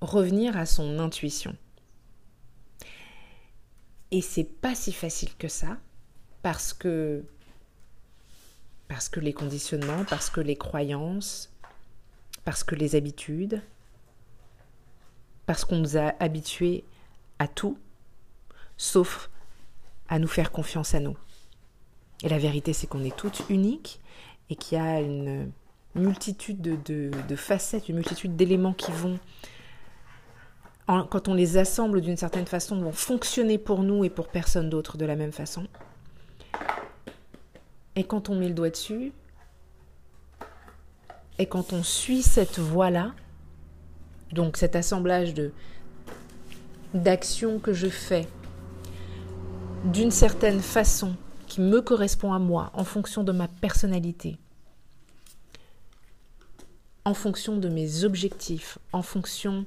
revenir 0.00 0.56
à 0.56 0.66
son 0.66 0.98
intuition. 0.98 1.54
Et 4.10 4.20
c'est 4.20 4.42
pas 4.42 4.74
si 4.74 4.92
facile 4.92 5.32
que 5.36 5.46
ça, 5.46 5.76
parce 6.42 6.72
que 6.72 7.22
parce 8.88 9.08
que 9.08 9.20
les 9.20 9.32
conditionnements, 9.32 10.04
parce 10.06 10.28
que 10.28 10.40
les 10.40 10.56
croyances, 10.56 11.48
parce 12.44 12.64
que 12.64 12.74
les 12.74 12.96
habitudes, 12.96 13.62
parce 15.46 15.64
qu'on 15.64 15.78
nous 15.78 15.96
a 15.96 16.14
habitués 16.18 16.82
à 17.38 17.46
tout, 17.46 17.78
sauf 18.76 19.30
à 20.08 20.18
nous 20.18 20.26
faire 20.26 20.50
confiance 20.50 20.96
à 20.96 20.98
nous. 20.98 21.16
Et 22.22 22.28
la 22.28 22.38
vérité, 22.38 22.72
c'est 22.72 22.86
qu'on 22.86 23.04
est 23.04 23.16
toutes 23.16 23.42
uniques 23.48 24.00
et 24.50 24.56
qu'il 24.56 24.78
y 24.78 24.80
a 24.80 25.00
une 25.00 25.50
multitude 25.94 26.60
de, 26.60 27.36
facettes, 27.36 27.88
une 27.88 27.96
multitude 27.96 28.36
d'éléments 28.36 28.72
qui 28.72 28.92
vont, 28.92 29.18
quand 30.86 31.28
on 31.28 31.34
les 31.34 31.56
assemble 31.56 32.00
d'une 32.00 32.16
certaine 32.16 32.46
façon, 32.46 32.80
vont 32.80 32.92
fonctionner 32.92 33.58
pour 33.58 33.82
nous 33.82 34.04
et 34.04 34.10
pour 34.10 34.28
personne 34.28 34.70
d'autre 34.70 34.96
de 34.96 35.04
la 35.04 35.16
même 35.16 35.32
façon. 35.32 35.66
Et 37.96 38.04
quand 38.04 38.30
on 38.30 38.36
met 38.36 38.48
le 38.48 38.54
doigt 38.54 38.70
dessus, 38.70 39.12
et 41.38 41.46
quand 41.46 41.72
on 41.72 41.82
suit 41.82 42.22
cette 42.22 42.58
voie-là, 42.58 43.12
donc 44.32 44.56
cet 44.56 44.76
assemblage 44.76 45.34
d'actions 46.94 47.58
que 47.58 47.72
je 47.72 47.88
fais 47.88 48.26
d'une 49.84 50.10
certaine 50.10 50.60
façon 50.60 51.16
qui 51.52 51.60
me 51.60 51.82
correspond 51.82 52.32
à 52.32 52.38
moi, 52.38 52.70
en 52.72 52.82
fonction 52.82 53.24
de 53.24 53.30
ma 53.30 53.46
personnalité, 53.46 54.38
en 57.04 57.12
fonction 57.12 57.58
de 57.58 57.68
mes 57.68 58.04
objectifs, 58.04 58.78
en 58.94 59.02
fonction 59.02 59.66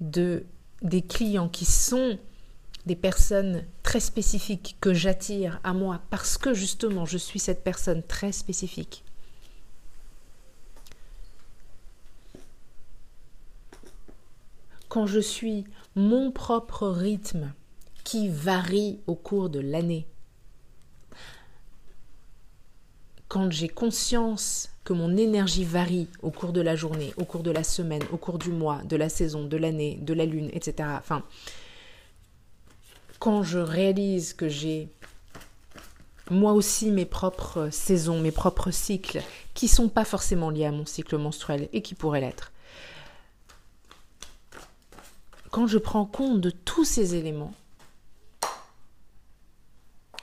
de 0.00 0.46
des 0.80 1.02
clients 1.02 1.50
qui 1.50 1.66
sont 1.66 2.18
des 2.86 2.96
personnes 2.96 3.66
très 3.82 4.00
spécifiques 4.00 4.78
que 4.80 4.94
j'attire 4.94 5.60
à 5.62 5.74
moi 5.74 6.00
parce 6.08 6.38
que 6.38 6.54
justement 6.54 7.04
je 7.04 7.18
suis 7.18 7.38
cette 7.38 7.62
personne 7.62 8.02
très 8.02 8.32
spécifique. 8.32 9.04
Quand 14.88 15.06
je 15.06 15.20
suis 15.20 15.64
mon 15.96 16.30
propre 16.30 16.88
rythme 16.88 17.52
qui 18.04 18.30
varie 18.30 19.00
au 19.06 19.14
cours 19.14 19.50
de 19.50 19.60
l'année, 19.60 20.06
quand 23.28 23.50
j'ai 23.50 23.68
conscience 23.68 24.70
que 24.84 24.92
mon 24.92 25.16
énergie 25.16 25.64
varie 25.64 26.08
au 26.22 26.30
cours 26.30 26.52
de 26.52 26.60
la 26.60 26.76
journée, 26.76 27.12
au 27.16 27.24
cours 27.24 27.42
de 27.42 27.50
la 27.50 27.64
semaine, 27.64 28.02
au 28.12 28.16
cours 28.16 28.38
du 28.38 28.50
mois, 28.50 28.82
de 28.84 28.96
la 28.96 29.08
saison, 29.08 29.44
de 29.44 29.56
l'année, 29.56 29.98
de 30.00 30.14
la 30.14 30.24
lune, 30.24 30.48
etc. 30.52 30.88
Enfin, 30.98 31.24
quand 33.18 33.42
je 33.42 33.58
réalise 33.58 34.32
que 34.32 34.48
j'ai 34.48 34.88
moi 36.30 36.52
aussi 36.52 36.90
mes 36.90 37.04
propres 37.04 37.68
saisons, 37.70 38.20
mes 38.20 38.32
propres 38.32 38.70
cycles, 38.70 39.22
qui 39.54 39.68
sont 39.68 39.88
pas 39.88 40.04
forcément 40.04 40.50
liés 40.50 40.66
à 40.66 40.72
mon 40.72 40.86
cycle 40.86 41.16
menstruel 41.18 41.68
et 41.72 41.82
qui 41.82 41.94
pourraient 41.94 42.20
l'être. 42.20 42.52
Quand 45.50 45.66
je 45.66 45.78
prends 45.78 46.04
compte 46.04 46.40
de 46.40 46.50
tous 46.50 46.84
ces 46.84 47.14
éléments 47.14 47.54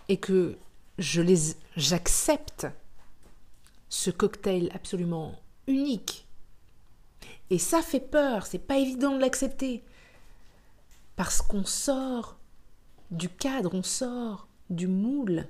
et 0.10 0.18
que 0.18 0.58
je 1.00 1.22
les 1.22 1.56
j'accepte 1.76 2.68
ce 3.94 4.10
cocktail 4.10 4.72
absolument 4.74 5.36
unique. 5.68 6.28
Et 7.52 7.60
ça 7.60 7.84
fait 7.84 8.00
peur, 8.00 8.48
c'est 8.48 8.58
pas 8.58 8.80
évident 8.80 9.16
de 9.16 9.22
l'accepter. 9.22 9.84
Parce 11.16 11.44
qu'on 11.44 11.64
sort 11.64 12.40
du 13.12 13.30
cadre, 13.30 13.76
on 13.76 13.84
sort 13.84 14.48
du 14.72 14.88
moule, 14.88 15.48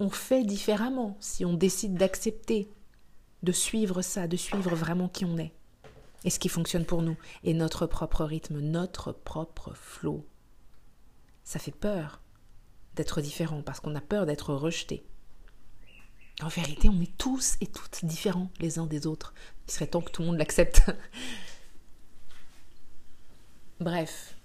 on 0.00 0.10
fait 0.10 0.42
différemment 0.42 1.16
si 1.20 1.44
on 1.44 1.54
décide 1.54 1.94
d'accepter, 1.94 2.68
de 3.44 3.52
suivre 3.52 4.02
ça, 4.02 4.26
de 4.26 4.36
suivre 4.36 4.74
vraiment 4.74 5.08
qui 5.08 5.24
on 5.24 5.38
est 5.38 5.54
et 6.24 6.30
ce 6.30 6.40
qui 6.40 6.48
fonctionne 6.48 6.86
pour 6.86 7.02
nous, 7.02 7.16
et 7.44 7.54
notre 7.54 7.86
propre 7.86 8.24
rythme, 8.24 8.58
notre 8.58 9.12
propre 9.12 9.72
flot. 9.74 10.26
Ça 11.44 11.60
fait 11.60 11.70
peur 11.70 12.22
d'être 12.96 13.20
différent 13.20 13.62
parce 13.62 13.78
qu'on 13.78 13.94
a 13.94 14.00
peur 14.00 14.26
d'être 14.26 14.52
rejeté. 14.52 15.06
En 16.42 16.48
vérité, 16.48 16.88
on 16.88 17.00
est 17.00 17.16
tous 17.16 17.56
et 17.60 17.66
toutes 17.66 18.04
différents 18.04 18.50
les 18.58 18.78
uns 18.78 18.86
des 18.86 19.06
autres. 19.06 19.34
Il 19.66 19.72
serait 19.72 19.86
temps 19.86 20.00
que 20.00 20.10
tout 20.10 20.22
le 20.22 20.28
monde 20.28 20.38
l'accepte. 20.38 20.82
Bref, 23.80 24.36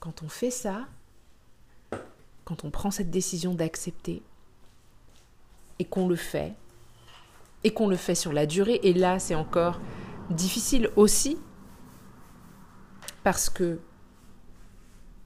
quand 0.00 0.22
on 0.22 0.28
fait 0.28 0.50
ça, 0.50 0.86
quand 2.44 2.64
on 2.64 2.70
prend 2.70 2.90
cette 2.90 3.10
décision 3.10 3.54
d'accepter 3.54 4.22
et 5.78 5.84
qu'on 5.84 6.08
le 6.08 6.16
fait, 6.16 6.54
et 7.64 7.72
qu'on 7.72 7.88
le 7.88 7.96
fait 7.96 8.14
sur 8.14 8.32
la 8.32 8.46
durée, 8.46 8.80
et 8.82 8.94
là 8.94 9.18
c'est 9.18 9.34
encore 9.34 9.80
difficile 10.30 10.90
aussi 10.96 11.38
parce 13.22 13.50
que 13.50 13.80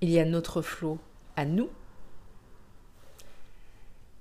il 0.00 0.10
y 0.10 0.18
a 0.18 0.24
notre 0.24 0.62
flot 0.62 0.98
à 1.36 1.44
nous. 1.44 1.68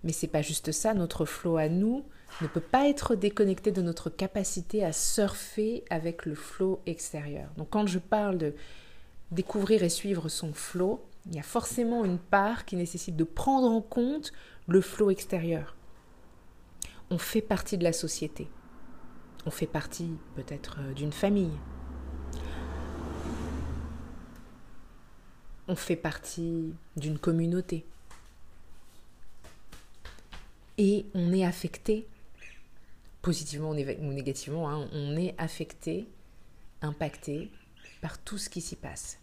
Mais 0.04 0.12
c'est 0.12 0.28
pas 0.28 0.42
juste 0.42 0.72
ça, 0.72 0.94
notre 0.94 1.26
flot 1.26 1.58
à 1.58 1.70
nous 1.70 2.04
ne 2.42 2.48
peut 2.48 2.62
pas 2.62 2.88
être 2.88 3.16
déconnecté 3.16 3.72
de 3.72 3.82
notre 3.82 4.10
capacité 4.10 4.84
à 4.84 4.94
surfer 4.94 5.84
avec 5.90 6.26
le 6.26 6.36
flot 6.36 6.82
extérieur. 6.86 7.50
Donc 7.58 7.70
quand 7.70 7.88
je 7.88 8.00
parle 8.00 8.38
de 8.38 8.56
découvrir 9.32 9.84
et 9.84 9.90
suivre 9.90 10.30
son 10.30 10.54
flot, 10.54 11.04
il 11.28 11.36
y 11.36 11.40
a 11.40 11.44
forcément 11.44 12.04
une 12.04 12.18
part 12.18 12.66
qui 12.66 12.76
nécessite 12.76 13.16
de 13.16 13.24
prendre 13.24 13.70
en 13.70 13.82
compte 13.82 14.32
le 14.68 14.82
flot 14.82 15.12
extérieur. 15.12 15.76
On 17.10 17.18
fait 17.18 17.42
partie 17.42 17.78
de 17.78 17.84
la 17.84 17.94
société. 17.94 18.50
On 19.46 19.52
fait 19.52 19.68
partie 19.68 20.18
peut-être 20.36 20.78
euh, 20.80 20.94
d'une 20.94 21.12
famille. 21.12 21.52
On 25.68 25.76
fait 25.76 25.96
partie 25.96 26.74
d'une 26.96 27.18
communauté. 27.18 27.86
Et 30.84 31.06
on 31.14 31.32
est 31.32 31.46
affecté, 31.46 32.08
positivement 33.22 33.70
ou 33.70 33.76
négativement, 33.76 34.68
hein, 34.68 34.90
on 34.94 35.16
est 35.16 35.36
affecté, 35.38 36.08
impacté 36.82 37.52
par 38.02 38.18
tout 38.18 38.40
ce 38.40 38.50
qui 38.50 38.62
s'y 38.62 38.76
passe. 38.76 39.20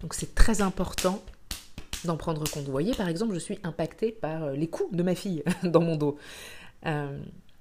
Donc 0.00 0.12
c'est 0.12 0.34
très 0.34 0.60
important 0.60 1.22
d'en 2.04 2.18
prendre 2.18 2.46
compte. 2.50 2.64
Vous 2.64 2.72
voyez, 2.72 2.92
par 2.92 3.08
exemple, 3.08 3.32
je 3.32 3.38
suis 3.38 3.58
impactée 3.62 4.12
par 4.12 4.44
euh, 4.44 4.52
les 4.52 4.68
coups 4.68 4.94
de 4.94 5.02
ma 5.02 5.14
fille 5.14 5.42
dans 5.62 5.80
mon 5.80 5.96
dos. 5.96 6.18
Euh, 6.84 7.18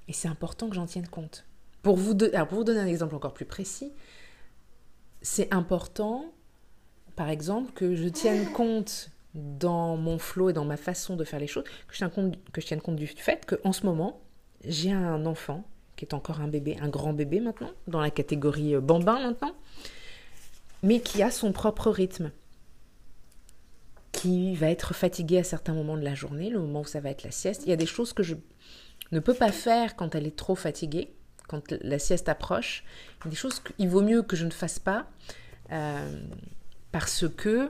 et 0.09 0.11
c'est 0.11 0.27
important 0.27 0.67
que 0.67 0.75
j'en 0.75 0.85
tienne 0.85 1.07
compte. 1.07 1.45
Pour 1.81 1.95
vous, 1.95 2.17
pour 2.17 2.57
vous 2.57 2.63
donner 2.65 2.81
un 2.81 2.87
exemple 2.87 3.15
encore 3.15 3.33
plus 3.33 3.45
précis, 3.45 3.93
c'est 5.21 5.53
important, 5.53 6.25
par 7.15 7.29
exemple, 7.29 7.71
que 7.71 7.95
je 7.95 8.09
tienne 8.09 8.51
compte 8.51 9.09
dans 9.35 9.95
mon 9.97 10.17
flow 10.17 10.49
et 10.49 10.53
dans 10.53 10.65
ma 10.65 10.77
façon 10.77 11.15
de 11.15 11.23
faire 11.23 11.39
les 11.39 11.47
choses, 11.47 11.63
que 11.87 11.93
je 11.93 11.97
tienne 12.65 12.81
compte, 12.81 12.95
du 12.95 13.07
fait 13.07 13.45
qu'en 13.45 13.71
ce 13.71 13.85
moment, 13.85 14.21
j'ai 14.65 14.91
un 14.91 15.25
enfant 15.25 15.63
qui 15.95 16.05
est 16.05 16.13
encore 16.13 16.41
un 16.41 16.47
bébé, 16.47 16.77
un 16.81 16.87
grand 16.87 17.13
bébé 17.13 17.39
maintenant, 17.39 17.71
dans 17.87 17.99
la 17.99 18.09
catégorie 18.09 18.73
euh, 18.75 18.81
bambin 18.81 19.19
maintenant, 19.19 19.53
mais 20.81 21.01
qui 21.01 21.21
a 21.21 21.29
son 21.29 21.51
propre 21.51 21.91
rythme, 21.91 22.31
qui 24.13 24.55
va 24.55 24.69
être 24.69 24.93
fatigué 24.93 25.39
à 25.39 25.43
certains 25.43 25.73
moments 25.73 25.97
de 25.97 26.03
la 26.03 26.15
journée, 26.15 26.49
le 26.49 26.59
moment 26.59 26.81
où 26.81 26.85
ça 26.85 27.01
va 27.01 27.09
être 27.09 27.23
la 27.23 27.31
sieste. 27.31 27.63
Il 27.65 27.69
y 27.69 27.73
a 27.73 27.75
des 27.75 27.85
choses 27.85 28.13
que 28.13 28.23
je 28.23 28.35
ne 29.11 29.19
peut 29.19 29.33
pas 29.33 29.51
faire 29.51 29.95
quand 29.95 30.15
elle 30.15 30.25
est 30.25 30.35
trop 30.35 30.55
fatiguée, 30.55 31.13
quand 31.47 31.71
la 31.81 31.99
sieste 31.99 32.29
approche. 32.29 32.85
Il 33.19 33.25
y 33.25 33.27
a 33.27 33.31
des 33.31 33.35
choses 33.35 33.59
qu'il 33.59 33.89
vaut 33.89 34.01
mieux 34.01 34.23
que 34.23 34.35
je 34.35 34.45
ne 34.45 34.51
fasse 34.51 34.79
pas 34.79 35.07
euh, 35.71 36.21
parce 36.91 37.27
que 37.27 37.69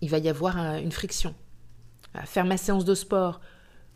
il 0.00 0.10
va 0.10 0.18
y 0.18 0.28
avoir 0.28 0.56
une 0.76 0.92
friction. 0.92 1.34
Faire 2.24 2.44
ma 2.44 2.56
séance 2.56 2.84
de 2.84 2.94
sport 2.94 3.40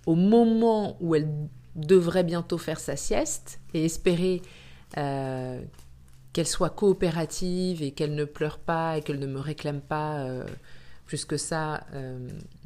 au 0.07 0.15
moment 0.15 0.97
où 1.01 1.15
elle 1.15 1.29
devrait 1.75 2.25
bientôt 2.25 2.59
faire 2.59 2.81
sa 2.81 2.97
sieste 2.97 3.61
et 3.75 3.85
espérer 3.85 4.43
euh, 4.99 5.63
qu'elle 6.33 6.47
soit 6.47 6.71
coopérative 6.71 7.83
et 7.83 7.93
qu'elle 7.93 8.15
ne 8.15 8.25
pleure 8.25 8.59
pas 8.59 8.99
et 8.99 9.03
qu'elle 9.03 9.19
ne 9.19 9.27
me 9.27 9.41
réclame 9.41 9.81
pas 9.81 10.19
euh, 10.21 10.45
plus 11.07 11.25
que 11.25 11.37
ça 11.37 11.85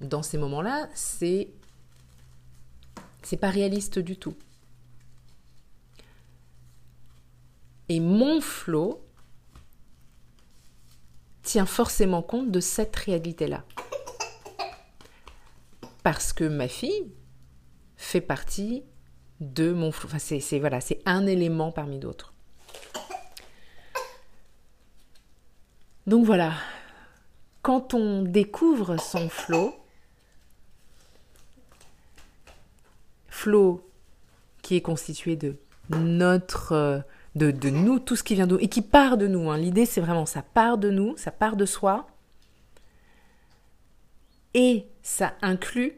dans 0.01 0.23
ces 0.23 0.37
moments-là, 0.37 0.89
c'est 0.95 1.49
c'est 3.23 3.39
pas 3.39 3.51
réaliste 3.51 3.99
du 3.99 4.17
tout. 4.17 4.37
Et 7.89 8.01
mon 8.01 8.41
flot 8.41 9.04
tient 11.45 11.67
forcément 11.67 12.23
compte 12.23 12.51
de 12.51 12.61
cette 12.61 12.97
réalité-là. 12.97 13.65
Parce 16.03 16.33
que 16.33 16.45
ma 16.45 16.69
fille 16.69 17.13
fait 17.97 18.21
partie 18.21 18.85
de 19.41 19.73
mon 19.73 19.93
flot. 19.93 20.09
C'est 20.19 20.59
voilà, 20.59 20.81
un 21.07 21.27
élément 21.27 21.71
parmi 21.71 21.99
d'autres. 21.99 22.35
Donc 26.07 26.27
voilà, 26.27 26.53
quand 27.63 27.95
on 27.95 28.23
découvre 28.23 28.99
son 28.99 29.31
flot, 29.31 29.75
flot 33.29 33.89
qui 34.61 34.77
est 34.77 34.83
constitué 34.83 35.37
de 35.37 35.57
notre, 35.89 36.73
euh, 36.73 37.01
de, 37.35 37.71
nous, 37.71 37.99
tout 37.99 38.17
ce 38.17 38.23
qui 38.23 38.35
vient 38.35 38.47
de 38.47 38.55
nous, 38.55 38.61
et 38.61 38.69
qui 38.69 38.83
part 38.83 39.17
de 39.17 39.27
nous. 39.27 39.51
Hein. 39.51 39.59
L'idée, 39.59 39.87
c'est 39.87 40.01
vraiment 40.01 40.27
ça 40.27 40.43
part 40.43 40.79
de 40.79 40.91
nous, 40.91 41.17
ça 41.17 41.31
part 41.31 41.57
de 41.57 41.67
soi, 41.67 42.07
et 44.55 44.87
ça 45.03 45.35
inclut 45.43 45.95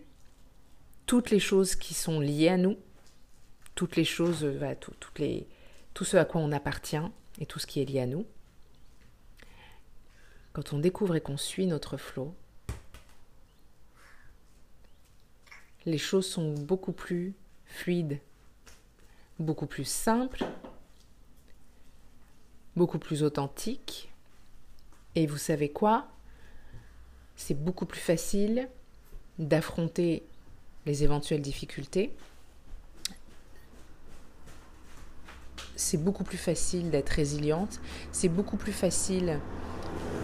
toutes 1.04 1.30
les 1.30 1.38
choses 1.38 1.76
qui 1.76 1.94
sont 1.94 2.20
liées 2.20 2.48
à 2.48 2.56
nous, 2.56 2.76
toutes 3.74 3.96
les 3.96 4.04
choses, 4.04 4.44
euh, 4.44 4.74
tout, 4.80 4.94
toutes 4.98 5.18
les, 5.18 5.46
tout 5.92 6.04
ce 6.04 6.16
à 6.16 6.24
quoi 6.24 6.40
on 6.40 6.52
appartient 6.52 6.96
et 7.38 7.46
tout 7.46 7.58
ce 7.58 7.66
qui 7.66 7.80
est 7.80 7.84
lié 7.84 8.00
à 8.00 8.06
nous. 8.06 8.26
Quand 10.54 10.72
on 10.72 10.78
découvre 10.78 11.16
et 11.16 11.20
qu'on 11.20 11.36
suit 11.36 11.66
notre 11.66 11.98
flot, 11.98 12.34
les 15.84 15.98
choses 15.98 16.26
sont 16.26 16.54
beaucoup 16.54 16.92
plus 16.92 17.34
fluides, 17.66 18.20
beaucoup 19.38 19.66
plus 19.66 19.84
simples, 19.84 20.44
beaucoup 22.76 22.98
plus 22.98 23.22
authentiques. 23.22 24.12
Et 25.14 25.26
vous 25.26 25.38
savez 25.38 25.70
quoi? 25.70 26.06
C'est 27.36 27.54
beaucoup 27.54 27.86
plus 27.86 28.00
facile 28.00 28.68
d'affronter 29.38 30.22
les 30.84 31.02
éventuelles 31.02 31.42
difficultés. 31.42 32.14
C'est 35.74 35.98
beaucoup 35.98 36.24
plus 36.24 36.38
facile 36.38 36.90
d'être 36.90 37.10
résiliente, 37.10 37.80
c'est 38.10 38.30
beaucoup 38.30 38.56
plus 38.56 38.72
facile 38.72 39.40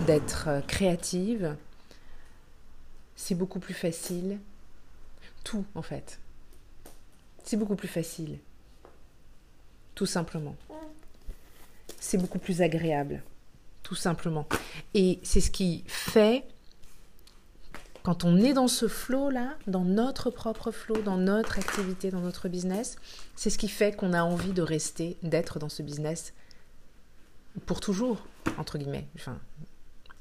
d'être 0.06 0.48
créative, 0.66 1.56
c'est 3.16 3.34
beaucoup 3.34 3.60
plus 3.60 3.74
facile 3.74 4.38
tout 5.44 5.64
en 5.74 5.82
fait. 5.82 6.18
C'est 7.44 7.56
beaucoup 7.56 7.76
plus 7.76 7.88
facile. 7.88 8.38
Tout 9.94 10.06
simplement. 10.06 10.56
C'est 12.02 12.18
beaucoup 12.18 12.40
plus 12.40 12.62
agréable. 12.62 13.22
Tout 13.84 13.94
simplement. 13.94 14.44
Et 14.92 15.20
c'est 15.22 15.40
ce 15.40 15.52
qui 15.52 15.84
fait, 15.86 16.44
quand 18.02 18.24
on 18.24 18.38
est 18.38 18.52
dans 18.52 18.66
ce 18.66 18.88
flow-là, 18.88 19.54
dans 19.68 19.84
notre 19.84 20.28
propre 20.28 20.72
flow, 20.72 21.00
dans 21.00 21.16
notre 21.16 21.60
activité, 21.60 22.10
dans 22.10 22.20
notre 22.20 22.48
business, 22.48 22.96
c'est 23.36 23.50
ce 23.50 23.56
qui 23.56 23.68
fait 23.68 23.94
qu'on 23.94 24.14
a 24.14 24.24
envie 24.24 24.52
de 24.52 24.62
rester, 24.62 25.16
d'être 25.22 25.60
dans 25.60 25.68
ce 25.68 25.84
business 25.84 26.34
pour 27.66 27.78
toujours, 27.78 28.26
entre 28.58 28.78
guillemets. 28.78 29.06
Enfin, 29.14 29.38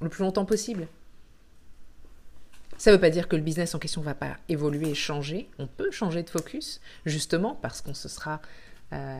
le 0.01 0.09
plus 0.09 0.23
longtemps 0.23 0.45
possible. 0.45 0.87
Ça 2.77 2.91
ne 2.91 2.95
veut 2.95 3.01
pas 3.01 3.09
dire 3.09 3.27
que 3.27 3.35
le 3.35 3.41
business 3.41 3.73
en 3.73 3.79
question 3.79 4.01
ne 4.01 4.05
va 4.05 4.15
pas 4.15 4.37
évoluer 4.49 4.89
et 4.89 4.95
changer. 4.95 5.49
On 5.57 5.65
peut 5.65 5.89
changer 5.89 6.21
de 6.21 6.29
focus, 6.29 6.79
justement, 7.07 7.55
parce 7.55 7.81
qu'on 7.81 7.95
se 7.95 8.07
sera, 8.07 8.39
euh, 8.93 9.19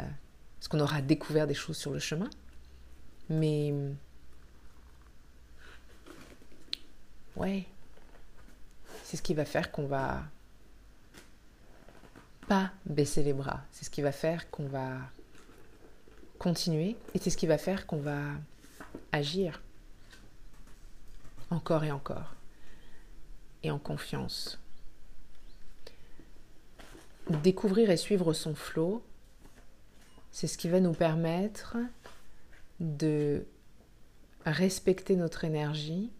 parce 0.60 0.68
qu'on 0.68 0.80
aura 0.80 1.02
découvert 1.02 1.48
des 1.48 1.56
choses 1.56 1.78
sur 1.78 1.92
le 1.92 2.00
chemin. 2.00 2.30
Mais 3.32 3.74
ouais, 7.38 7.66
c'est 9.06 9.16
ce 9.16 9.22
qui 9.22 9.34
va 9.34 9.46
faire 9.46 9.72
qu'on 9.72 9.88
va 9.88 10.22
pas 12.50 12.72
baisser 12.86 13.24
les 13.24 13.32
bras. 13.32 13.62
C'est 13.72 13.86
ce 13.86 13.90
qui 13.90 14.02
va 14.02 14.12
faire 14.12 14.52
qu'on 14.52 14.68
va 14.68 14.98
continuer 16.40 16.98
et 17.14 17.20
c'est 17.20 17.30
ce 17.30 17.38
qui 17.38 17.48
va 17.48 17.58
faire 17.58 17.88
qu'on 17.88 18.02
va 18.02 18.20
agir 19.14 19.62
encore 21.52 21.86
et 21.86 21.92
encore 21.92 22.36
et 23.64 23.72
en 23.72 23.80
confiance. 23.80 24.60
Découvrir 27.30 27.92
et 27.92 27.98
suivre 27.98 28.34
son 28.34 28.56
flot, 28.56 29.02
c'est 30.34 30.48
ce 30.48 30.58
qui 30.58 30.68
va 30.68 30.82
nous 30.82 30.94
permettre 30.94 31.78
de 32.82 33.46
respecter 34.44 35.16
notre 35.16 35.46
énergie 35.46 36.12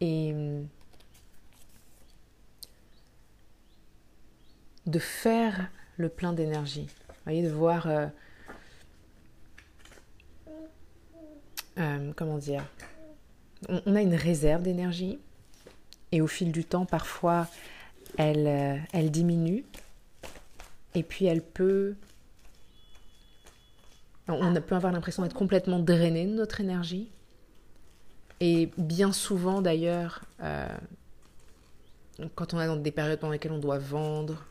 et 0.00 0.34
de 4.86 4.98
faire 4.98 5.68
le 5.98 6.08
plein 6.08 6.32
d'énergie. 6.32 6.88
Vous 7.08 7.14
voyez, 7.24 7.42
de 7.42 7.50
voir, 7.50 7.86
euh, 7.86 8.06
euh, 11.78 12.12
comment 12.16 12.38
dire, 12.38 12.64
on 13.68 13.94
a 13.94 14.00
une 14.00 14.14
réserve 14.14 14.62
d'énergie 14.62 15.18
et 16.12 16.20
au 16.20 16.26
fil 16.26 16.52
du 16.52 16.64
temps, 16.64 16.86
parfois, 16.86 17.48
elle, 18.16 18.46
euh, 18.46 18.76
elle 18.92 19.10
diminue. 19.10 19.64
Et 20.94 21.02
puis 21.02 21.26
elle 21.26 21.42
peut... 21.42 21.94
On 24.28 24.52
peut 24.54 24.74
avoir 24.74 24.92
l'impression 24.92 25.22
d'être 25.22 25.36
complètement 25.36 25.78
drainé 25.78 26.26
de 26.26 26.32
notre 26.32 26.60
énergie. 26.60 27.10
Et 28.40 28.70
bien 28.76 29.12
souvent 29.12 29.62
d'ailleurs, 29.62 30.24
euh, 30.42 30.66
quand 32.34 32.52
on 32.54 32.60
est 32.60 32.66
dans 32.66 32.76
des 32.76 32.90
périodes 32.90 33.18
pendant 33.18 33.32
lesquelles 33.32 33.52
on 33.52 33.58
doit 33.58 33.78
vendre, 33.78 34.44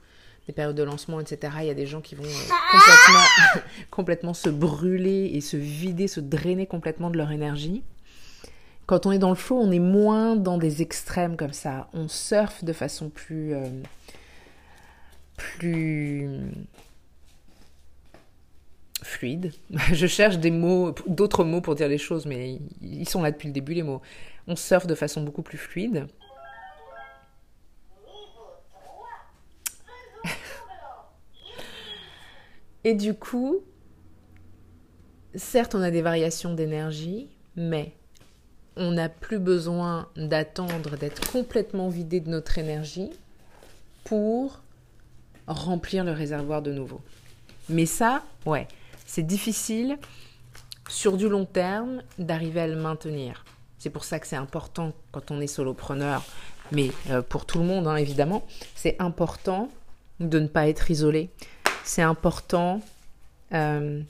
des 0.47 0.53
périodes 0.53 0.75
de 0.75 0.83
lancement, 0.83 1.19
etc., 1.19 1.53
il 1.61 1.67
y 1.67 1.69
a 1.69 1.75
des 1.75 1.87
gens 1.87 2.01
qui 2.01 2.15
vont 2.15 2.23
euh, 2.23 2.51
complètement, 2.71 3.63
complètement 3.91 4.33
se 4.33 4.49
brûler 4.49 5.31
et 5.33 5.41
se 5.41 5.57
vider, 5.57 6.07
se 6.07 6.19
drainer 6.19 6.67
complètement 6.67 7.09
de 7.09 7.17
leur 7.17 7.31
énergie. 7.31 7.83
Quand 8.85 9.07
on 9.07 9.11
est 9.11 9.19
dans 9.19 9.29
le 9.29 9.35
flow, 9.35 9.57
on 9.57 9.71
est 9.71 9.79
moins 9.79 10.35
dans 10.35 10.59
des 10.59 10.83
extrêmes 10.83 11.37
comme 11.37 11.53
ça. 11.53 11.89
On 11.93 12.07
surfe 12.07 12.63
de 12.63 12.73
façon 12.73 13.09
plus... 13.09 13.53
Euh, 13.53 13.69
plus 15.37 16.29
fluide. 19.05 19.53
Je 19.93 20.07
cherche 20.07 20.37
des 20.37 20.51
mots, 20.51 20.93
d'autres 21.07 21.43
mots 21.43 21.61
pour 21.61 21.75
dire 21.75 21.87
les 21.87 21.97
choses, 21.97 22.25
mais 22.25 22.59
ils 22.81 23.07
sont 23.07 23.21
là 23.21 23.31
depuis 23.31 23.47
le 23.47 23.53
début, 23.53 23.73
les 23.73 23.83
mots. 23.83 24.01
On 24.47 24.55
surfe 24.55 24.87
de 24.87 24.95
façon 24.95 25.21
beaucoup 25.21 25.41
plus 25.41 25.57
fluide. 25.57 26.07
Et 32.83 32.93
du 32.93 33.13
coup, 33.13 33.61
certes, 35.35 35.75
on 35.75 35.81
a 35.81 35.91
des 35.91 36.01
variations 36.01 36.53
d'énergie, 36.53 37.29
mais 37.55 37.93
on 38.77 38.91
n'a 38.91 39.09
plus 39.09 39.39
besoin 39.39 40.09
d'attendre 40.17 40.97
d'être 40.97 41.31
complètement 41.31 41.87
vidé 41.89 42.19
de 42.19 42.29
notre 42.29 42.57
énergie 42.57 43.11
pour 44.03 44.61
remplir 45.47 46.03
le 46.03 46.11
réservoir 46.11 46.61
de 46.61 46.73
nouveau. 46.73 47.01
Mais 47.69 47.85
ça, 47.85 48.23
ouais, 48.45 48.67
c'est 49.15 49.23
difficile 49.23 49.97
sur 50.89 51.15
du 51.15 51.29
long 51.29 51.45
terme 51.45 52.03
d'arriver 52.19 52.59
à 52.59 52.67
le 52.67 52.75
maintenir. 52.75 53.45
C'est 53.79 53.89
pour 53.89 54.03
ça 54.03 54.19
que 54.19 54.27
c'est 54.27 54.35
important 54.35 54.91
quand 55.13 55.31
on 55.31 55.39
est 55.39 55.47
solopreneur, 55.47 56.21
mais 56.73 56.91
euh, 57.09 57.21
pour 57.21 57.45
tout 57.45 57.59
le 57.59 57.63
monde 57.63 57.87
hein, 57.87 57.95
évidemment, 57.95 58.45
c'est 58.75 58.97
important 58.99 59.69
de 60.19 60.37
ne 60.37 60.47
pas 60.47 60.67
être 60.67 60.91
isolé. 60.91 61.29
C'est 61.85 62.01
important 62.01 62.81
euh, 63.53 64.01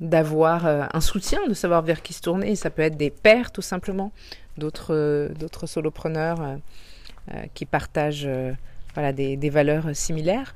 d'avoir 0.00 0.66
euh, 0.66 0.86
un 0.90 1.02
soutien, 1.02 1.46
de 1.46 1.52
savoir 1.52 1.82
vers 1.82 2.00
qui 2.00 2.14
se 2.14 2.22
tourner. 2.22 2.56
Ça 2.56 2.70
peut 2.70 2.80
être 2.80 2.96
des 2.96 3.10
pairs 3.10 3.52
tout 3.52 3.60
simplement, 3.60 4.12
d'autres 4.56 5.66
solopreneurs 5.66 6.56
qui 7.52 7.66
partagent 7.66 8.30
voilà, 8.94 9.12
des 9.12 9.50
valeurs 9.50 9.94
similaires. 9.94 10.54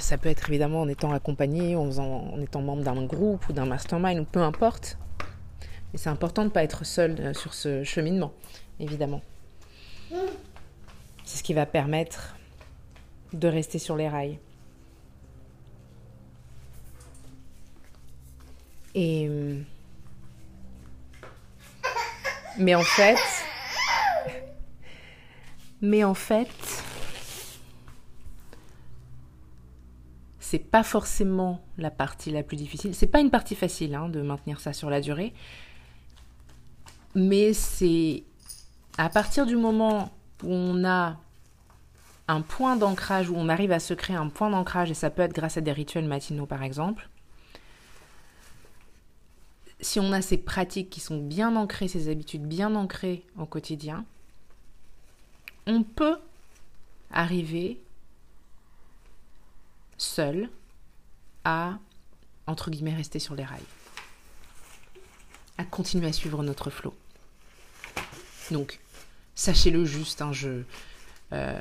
Ça 0.00 0.18
peut 0.18 0.28
être 0.28 0.48
évidemment 0.48 0.82
en 0.82 0.88
étant 0.88 1.12
accompagné, 1.12 1.76
en, 1.76 2.40
étant 2.40 2.62
membre 2.62 2.82
d'un 2.82 3.04
groupe 3.04 3.48
ou 3.48 3.52
d'un 3.52 3.66
mastermind, 3.66 4.20
ou 4.20 4.24
peu 4.24 4.40
importe. 4.40 4.98
Mais 5.92 5.98
c'est 5.98 6.10
important 6.10 6.42
de 6.42 6.48
ne 6.48 6.52
pas 6.52 6.62
être 6.62 6.84
seul 6.84 7.16
euh, 7.20 7.34
sur 7.34 7.54
ce 7.54 7.82
cheminement, 7.82 8.32
évidemment. 8.80 9.22
C'est 11.24 11.38
ce 11.38 11.42
qui 11.42 11.54
va 11.54 11.66
permettre 11.66 12.36
de 13.32 13.48
rester 13.48 13.78
sur 13.78 13.96
les 13.96 14.08
rails. 14.08 14.38
Et. 18.94 19.28
Mais 22.58 22.74
en 22.74 22.82
fait. 22.82 23.18
Mais 25.80 26.02
en 26.04 26.14
fait. 26.14 26.77
C'est 30.48 30.58
pas 30.58 30.82
forcément 30.82 31.60
la 31.76 31.90
partie 31.90 32.30
la 32.30 32.42
plus 32.42 32.56
difficile. 32.56 32.94
C'est 32.94 33.06
pas 33.06 33.20
une 33.20 33.30
partie 33.30 33.54
facile 33.54 33.94
hein, 33.94 34.08
de 34.08 34.22
maintenir 34.22 34.60
ça 34.60 34.72
sur 34.72 34.88
la 34.88 35.02
durée, 35.02 35.34
mais 37.14 37.52
c'est 37.52 38.24
à 38.96 39.10
partir 39.10 39.44
du 39.44 39.56
moment 39.56 40.10
où 40.42 40.50
on 40.50 40.86
a 40.86 41.18
un 42.28 42.40
point 42.40 42.76
d'ancrage, 42.76 43.28
où 43.28 43.34
on 43.36 43.50
arrive 43.50 43.72
à 43.72 43.78
se 43.78 43.92
créer 43.92 44.16
un 44.16 44.28
point 44.30 44.48
d'ancrage, 44.48 44.90
et 44.90 44.94
ça 44.94 45.10
peut 45.10 45.20
être 45.20 45.34
grâce 45.34 45.58
à 45.58 45.60
des 45.60 45.72
rituels 45.72 46.06
matinaux 46.06 46.46
par 46.46 46.62
exemple. 46.62 47.10
Si 49.80 50.00
on 50.00 50.12
a 50.12 50.22
ces 50.22 50.38
pratiques 50.38 50.88
qui 50.88 51.00
sont 51.00 51.18
bien 51.18 51.56
ancrées, 51.56 51.88
ces 51.88 52.08
habitudes 52.08 52.46
bien 52.46 52.74
ancrées 52.74 53.26
au 53.38 53.44
quotidien, 53.44 54.06
on 55.66 55.82
peut 55.82 56.16
arriver 57.10 57.82
seul 59.98 60.48
à, 61.44 61.78
entre 62.46 62.70
guillemets, 62.70 62.94
rester 62.94 63.18
sur 63.18 63.34
les 63.34 63.44
rails, 63.44 63.60
à 65.58 65.64
continuer 65.64 66.06
à 66.06 66.12
suivre 66.12 66.42
notre 66.42 66.70
flot. 66.70 66.94
Donc, 68.50 68.80
sachez-le 69.34 69.84
juste, 69.84 70.22
hein, 70.22 70.32
je 70.32 70.48
ne 70.48 70.62
euh, 71.32 71.60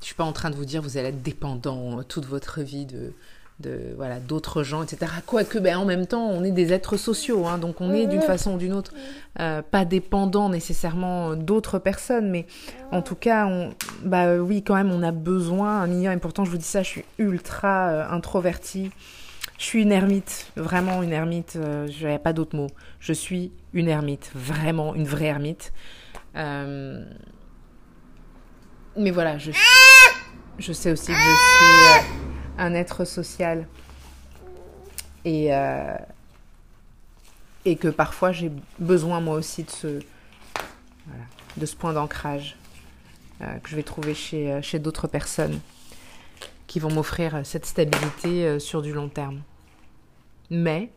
suis 0.00 0.14
pas 0.14 0.24
en 0.24 0.32
train 0.32 0.50
de 0.50 0.56
vous 0.56 0.64
dire 0.66 0.82
vous 0.82 0.98
allez 0.98 1.08
être 1.08 1.22
dépendant 1.22 2.02
toute 2.02 2.26
votre 2.26 2.60
vie 2.60 2.84
de, 2.84 3.14
de 3.60 3.94
voilà 3.96 4.18
d'autres 4.18 4.62
gens, 4.62 4.82
etc. 4.82 5.12
Quoique, 5.26 5.58
ben, 5.58 5.76
en 5.76 5.84
même 5.84 6.06
temps, 6.06 6.26
on 6.26 6.42
est 6.42 6.50
des 6.50 6.72
êtres 6.72 6.96
sociaux, 6.96 7.46
hein, 7.46 7.58
donc 7.58 7.80
on 7.80 7.92
est 7.92 8.06
d'une 8.06 8.22
façon 8.22 8.54
ou 8.54 8.58
d'une 8.58 8.72
autre 8.72 8.92
euh, 9.38 9.62
pas 9.62 9.84
dépendant 9.84 10.48
nécessairement 10.48 11.36
d'autres 11.36 11.78
personnes, 11.78 12.30
mais 12.30 12.46
en 12.90 13.02
tout 13.02 13.14
cas, 13.14 13.46
on, 13.46 13.72
bah 14.02 14.36
oui, 14.36 14.62
quand 14.62 14.74
même, 14.74 14.90
on 14.90 15.02
a 15.02 15.12
besoin 15.12 15.82
un 15.82 15.86
minimum. 15.86 16.16
Et 16.16 16.20
pourtant, 16.20 16.44
je 16.44 16.50
vous 16.50 16.58
dis 16.58 16.64
ça, 16.64 16.82
je 16.82 16.88
suis 16.88 17.04
ultra 17.18 17.88
euh, 17.88 18.08
introvertie. 18.10 18.90
Je 19.58 19.64
suis 19.64 19.82
une 19.82 19.92
ermite, 19.92 20.50
vraiment 20.56 21.02
une 21.02 21.12
ermite. 21.12 21.56
Euh, 21.56 21.86
je 21.86 22.06
n'avais 22.06 22.18
pas 22.18 22.32
d'autre 22.32 22.56
mot. 22.56 22.68
Je 22.98 23.12
suis 23.12 23.52
une 23.72 23.88
ermite, 23.88 24.30
vraiment 24.34 24.94
une 24.94 25.06
vraie 25.06 25.26
ermite. 25.26 25.72
mais 26.34 27.04
voilà, 29.12 29.38
je, 29.38 29.52
je 30.58 30.72
sais 30.72 30.90
aussi 30.92 31.12
que 31.12 31.12
je 31.12 31.18
suis 31.18 32.20
un 32.60 32.74
être 32.74 33.04
social. 33.04 33.66
Et, 35.24 35.54
euh, 35.54 35.96
et 37.64 37.76
que 37.76 37.88
parfois 37.88 38.32
j'ai 38.32 38.52
besoin 38.78 39.20
moi 39.20 39.34
aussi 39.34 39.64
de 39.64 39.70
ce, 39.70 40.00
de 41.56 41.66
ce 41.66 41.76
point 41.76 41.92
d'ancrage 41.92 42.56
euh, 43.42 43.58
que 43.58 43.68
je 43.68 43.76
vais 43.76 43.82
trouver 43.82 44.14
chez, 44.14 44.50
euh, 44.50 44.62
chez 44.62 44.78
d'autres 44.78 45.08
personnes 45.08 45.60
qui 46.66 46.78
vont 46.78 46.90
m'offrir 46.90 47.40
cette 47.44 47.66
stabilité 47.66 48.60
sur 48.60 48.80
du 48.80 48.92
long 48.92 49.08
terme. 49.08 49.42
Mais 50.50 50.90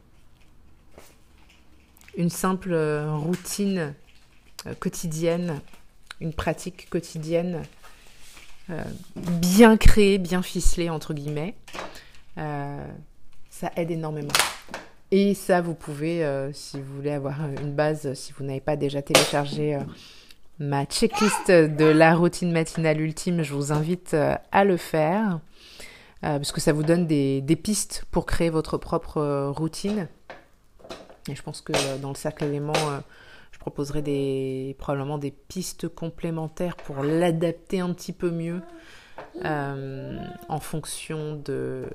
une 2.16 2.30
simple 2.30 2.76
routine 2.76 3.96
quotidienne, 4.80 5.60
une 6.22 6.32
pratique 6.32 6.92
quotidienne 6.92 7.64
euh, 8.70 8.82
bien 9.16 9.76
créé, 9.76 10.18
bien 10.18 10.42
ficelé, 10.42 10.90
entre 10.90 11.14
guillemets, 11.14 11.56
euh, 12.38 12.86
ça 13.50 13.72
aide 13.76 13.92
énormément. 13.92 14.34
Et 15.12 15.34
ça, 15.34 15.62
vous 15.62 15.74
pouvez, 15.74 16.24
euh, 16.24 16.52
si 16.54 16.80
vous 16.80 16.96
voulez 16.96 17.12
avoir 17.12 17.46
une 17.62 17.74
base, 17.74 18.14
si 18.14 18.34
vous 18.34 18.44
n'avez 18.44 18.62
pas 18.62 18.76
déjà 18.76 19.02
téléchargé 19.02 19.78
ma 20.60 20.86
checklist 20.86 21.52
de 21.52 21.86
la 21.86 22.16
routine 22.16 22.52
matinale 22.52 23.02
ultime, 23.02 23.44
je 23.44 23.54
vous 23.54 23.72
invite 23.72 24.16
à 24.52 24.64
le 24.64 24.78
faire, 24.78 25.40
parce 26.22 26.52
que 26.52 26.62
ça 26.62 26.72
vous 26.72 26.84
donne 26.84 27.06
des, 27.06 27.42
des, 27.42 27.56
pistes 27.56 28.06
pour 28.12 28.26
créer 28.26 28.50
votre 28.50 28.78
propre 28.78 29.50
routine. 29.50 30.08
Et 31.30 31.36
je 31.36 31.44
pense 31.44 31.62
que 31.62 31.74
dans 32.02 32.10
le 32.10 32.16
cercle 32.16 32.46
élément, 32.46 32.74
proposerai 33.64 34.76
probablement 34.78 35.18
des 35.18 35.32
pistes 35.32 35.88
complémentaires 35.88 36.76
pour 36.76 37.02
l'adapter 37.02 37.80
un 37.80 37.94
petit 37.94 38.12
peu 38.12 38.30
mieux 38.30 38.62
euh, 39.46 40.20
en 40.50 40.60
fonction 40.60 41.38
de 41.38 41.86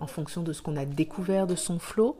en 0.00 0.06
fonction 0.06 0.42
de 0.42 0.52
ce 0.52 0.60
qu'on 0.60 0.76
a 0.76 0.84
découvert 0.84 1.46
de 1.46 1.54
son 1.54 1.78
flow. 1.78 2.18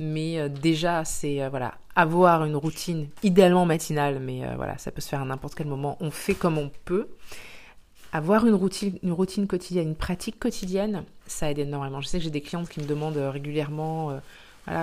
Mais 0.00 0.40
euh, 0.40 0.48
déjà, 0.48 1.04
c'est 1.04 1.42
euh, 1.42 1.48
voilà, 1.48 1.74
avoir 1.94 2.44
une 2.44 2.56
routine, 2.56 3.08
idéalement 3.22 3.66
matinale, 3.66 4.18
mais 4.18 4.42
voilà, 4.56 4.76
ça 4.76 4.90
peut 4.90 5.00
se 5.00 5.08
faire 5.08 5.22
à 5.22 5.24
n'importe 5.24 5.54
quel 5.54 5.68
moment. 5.68 5.96
On 6.00 6.10
fait 6.10 6.34
comme 6.34 6.58
on 6.58 6.72
peut. 6.84 7.08
Avoir 8.12 8.46
une 8.46 8.54
routine, 8.54 8.98
une 9.04 9.12
routine 9.12 9.46
quotidienne, 9.46 9.88
une 9.88 9.94
pratique 9.94 10.40
quotidienne, 10.40 11.04
ça 11.26 11.50
aide 11.50 11.60
énormément. 11.60 12.00
Je 12.00 12.08
sais 12.08 12.18
que 12.18 12.24
j'ai 12.24 12.30
des 12.30 12.40
clientes 12.40 12.68
qui 12.68 12.80
me 12.80 12.86
demandent 12.86 13.16
régulièrement 13.16 14.20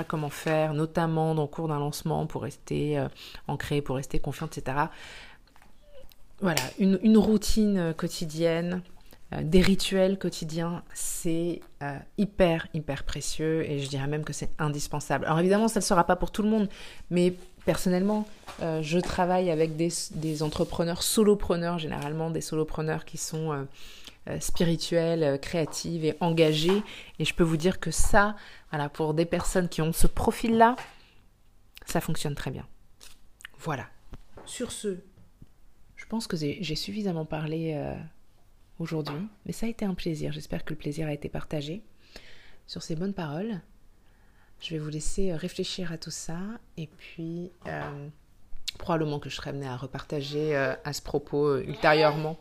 comment 0.08 0.30
faire, 0.30 0.74
notamment 0.74 1.36
dans 1.36 1.44
le 1.44 1.48
cours 1.48 1.68
d'un 1.68 1.80
lancement 1.80 2.26
pour 2.26 2.44
rester 2.44 2.98
euh, 2.98 3.08
ancré, 3.48 3.82
pour 3.82 3.98
rester 3.98 4.20
confiant, 4.20 4.48
etc. 4.48 4.78
Voilà, 6.42 6.62
une, 6.80 7.18
routine 7.18 7.78
euh, 7.78 7.94
quotidienne, 7.94 8.82
euh, 9.34 9.42
des 9.44 9.62
rituels 9.62 10.18
quotidiens, 10.18 10.84
c'est 10.94 11.62
hyper, 12.18 12.68
hyper 12.74 13.04
précieux 13.04 13.70
et 13.70 13.80
je 13.80 13.90
dirais 13.90 14.08
même 14.08 14.24
que 14.24 14.34
c'est 14.34 14.50
indispensable. 14.58 15.26
Alors 15.26 15.40
évidemment, 15.40 15.68
ça 15.68 15.80
ne 15.80 15.84
sera 15.84 16.06
pas 16.06 16.16
pour 16.16 16.32
tout 16.32 16.44
le 16.44 16.50
monde, 16.50 16.70
mais 17.10 17.34
personnellement, 17.66 18.26
je 18.62 19.00
travaille 19.00 19.52
avec 19.52 19.76
des, 19.76 19.90
des, 20.12 20.44
entrepreneurs 20.44 21.04
solopreneurs, 21.04 21.80
généralement 21.80 22.30
des 22.30 22.40
solopreneurs 22.40 23.04
qui 23.04 23.18
sont 23.18 23.68
spirituels, 24.40 25.40
créatifs 25.42 26.04
et 26.04 26.16
engagés. 26.22 26.84
Et 27.20 27.26
je 27.26 27.34
peux 27.34 27.44
vous 27.44 27.58
dire 27.58 27.82
que 27.82 27.92
ça, 27.92 28.36
voilà, 28.74 28.90
pour 28.90 29.14
des 29.14 29.26
personnes 29.26 29.70
qui 29.70 29.82
ont 29.82 29.94
ce 29.94 30.08
profil-là, 30.08 30.76
ça 31.86 32.02
fonctionne 32.02 32.36
très 32.36 32.52
bien. 32.52 32.68
Voilà. 33.60 33.88
Sur 34.46 34.74
ce, 34.74 34.98
je 35.96 36.06
pense 36.08 36.28
que 36.28 36.36
j'ai 36.36 36.76
suffisamment 36.76 37.24
parlé 37.24 37.80
aujourd'hui, 38.80 39.30
mais 39.46 39.52
ça 39.52 39.68
a 39.68 39.70
été 39.70 39.86
un 39.86 39.94
plaisir. 39.94 40.34
J'espère 40.34 40.66
que 40.66 40.72
le 40.74 40.78
plaisir 40.78 41.08
a 41.08 41.14
été 41.14 41.30
partagé. 41.30 41.84
Sur 42.68 42.82
ces 42.82 42.96
bonnes 42.96 43.14
paroles, 43.14 43.62
je 44.64 44.70
vais 44.70 44.80
vous 44.80 44.90
laisser 44.90 45.32
euh, 45.32 45.36
réfléchir 45.36 45.92
à 45.92 45.98
tout 45.98 46.12
ça 46.12 46.40
et 46.78 46.88
puis 46.88 47.52
euh, 47.68 48.08
probablement 48.80 49.20
que 49.20 49.30
je 49.30 49.36
serai 49.36 49.50
amenée 49.50 49.68
à 49.68 49.76
repartager 49.76 50.56
euh, 50.56 50.74
à 50.86 50.94
ce 50.94 51.02
propos 51.02 51.58
ultérieurement 51.58 52.38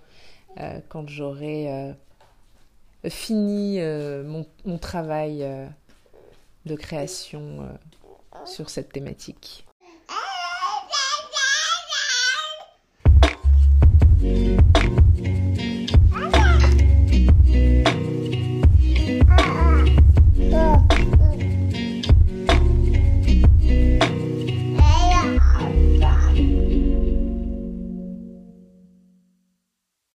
quand 0.90 1.08
j'aurai 1.08 1.94
fini 3.08 3.80
mon, 3.80 4.76
travail 4.78 5.48
de 6.66 6.76
création 6.76 7.78
sur 8.44 8.70
cette 8.70 8.92
thématique. 8.92 9.66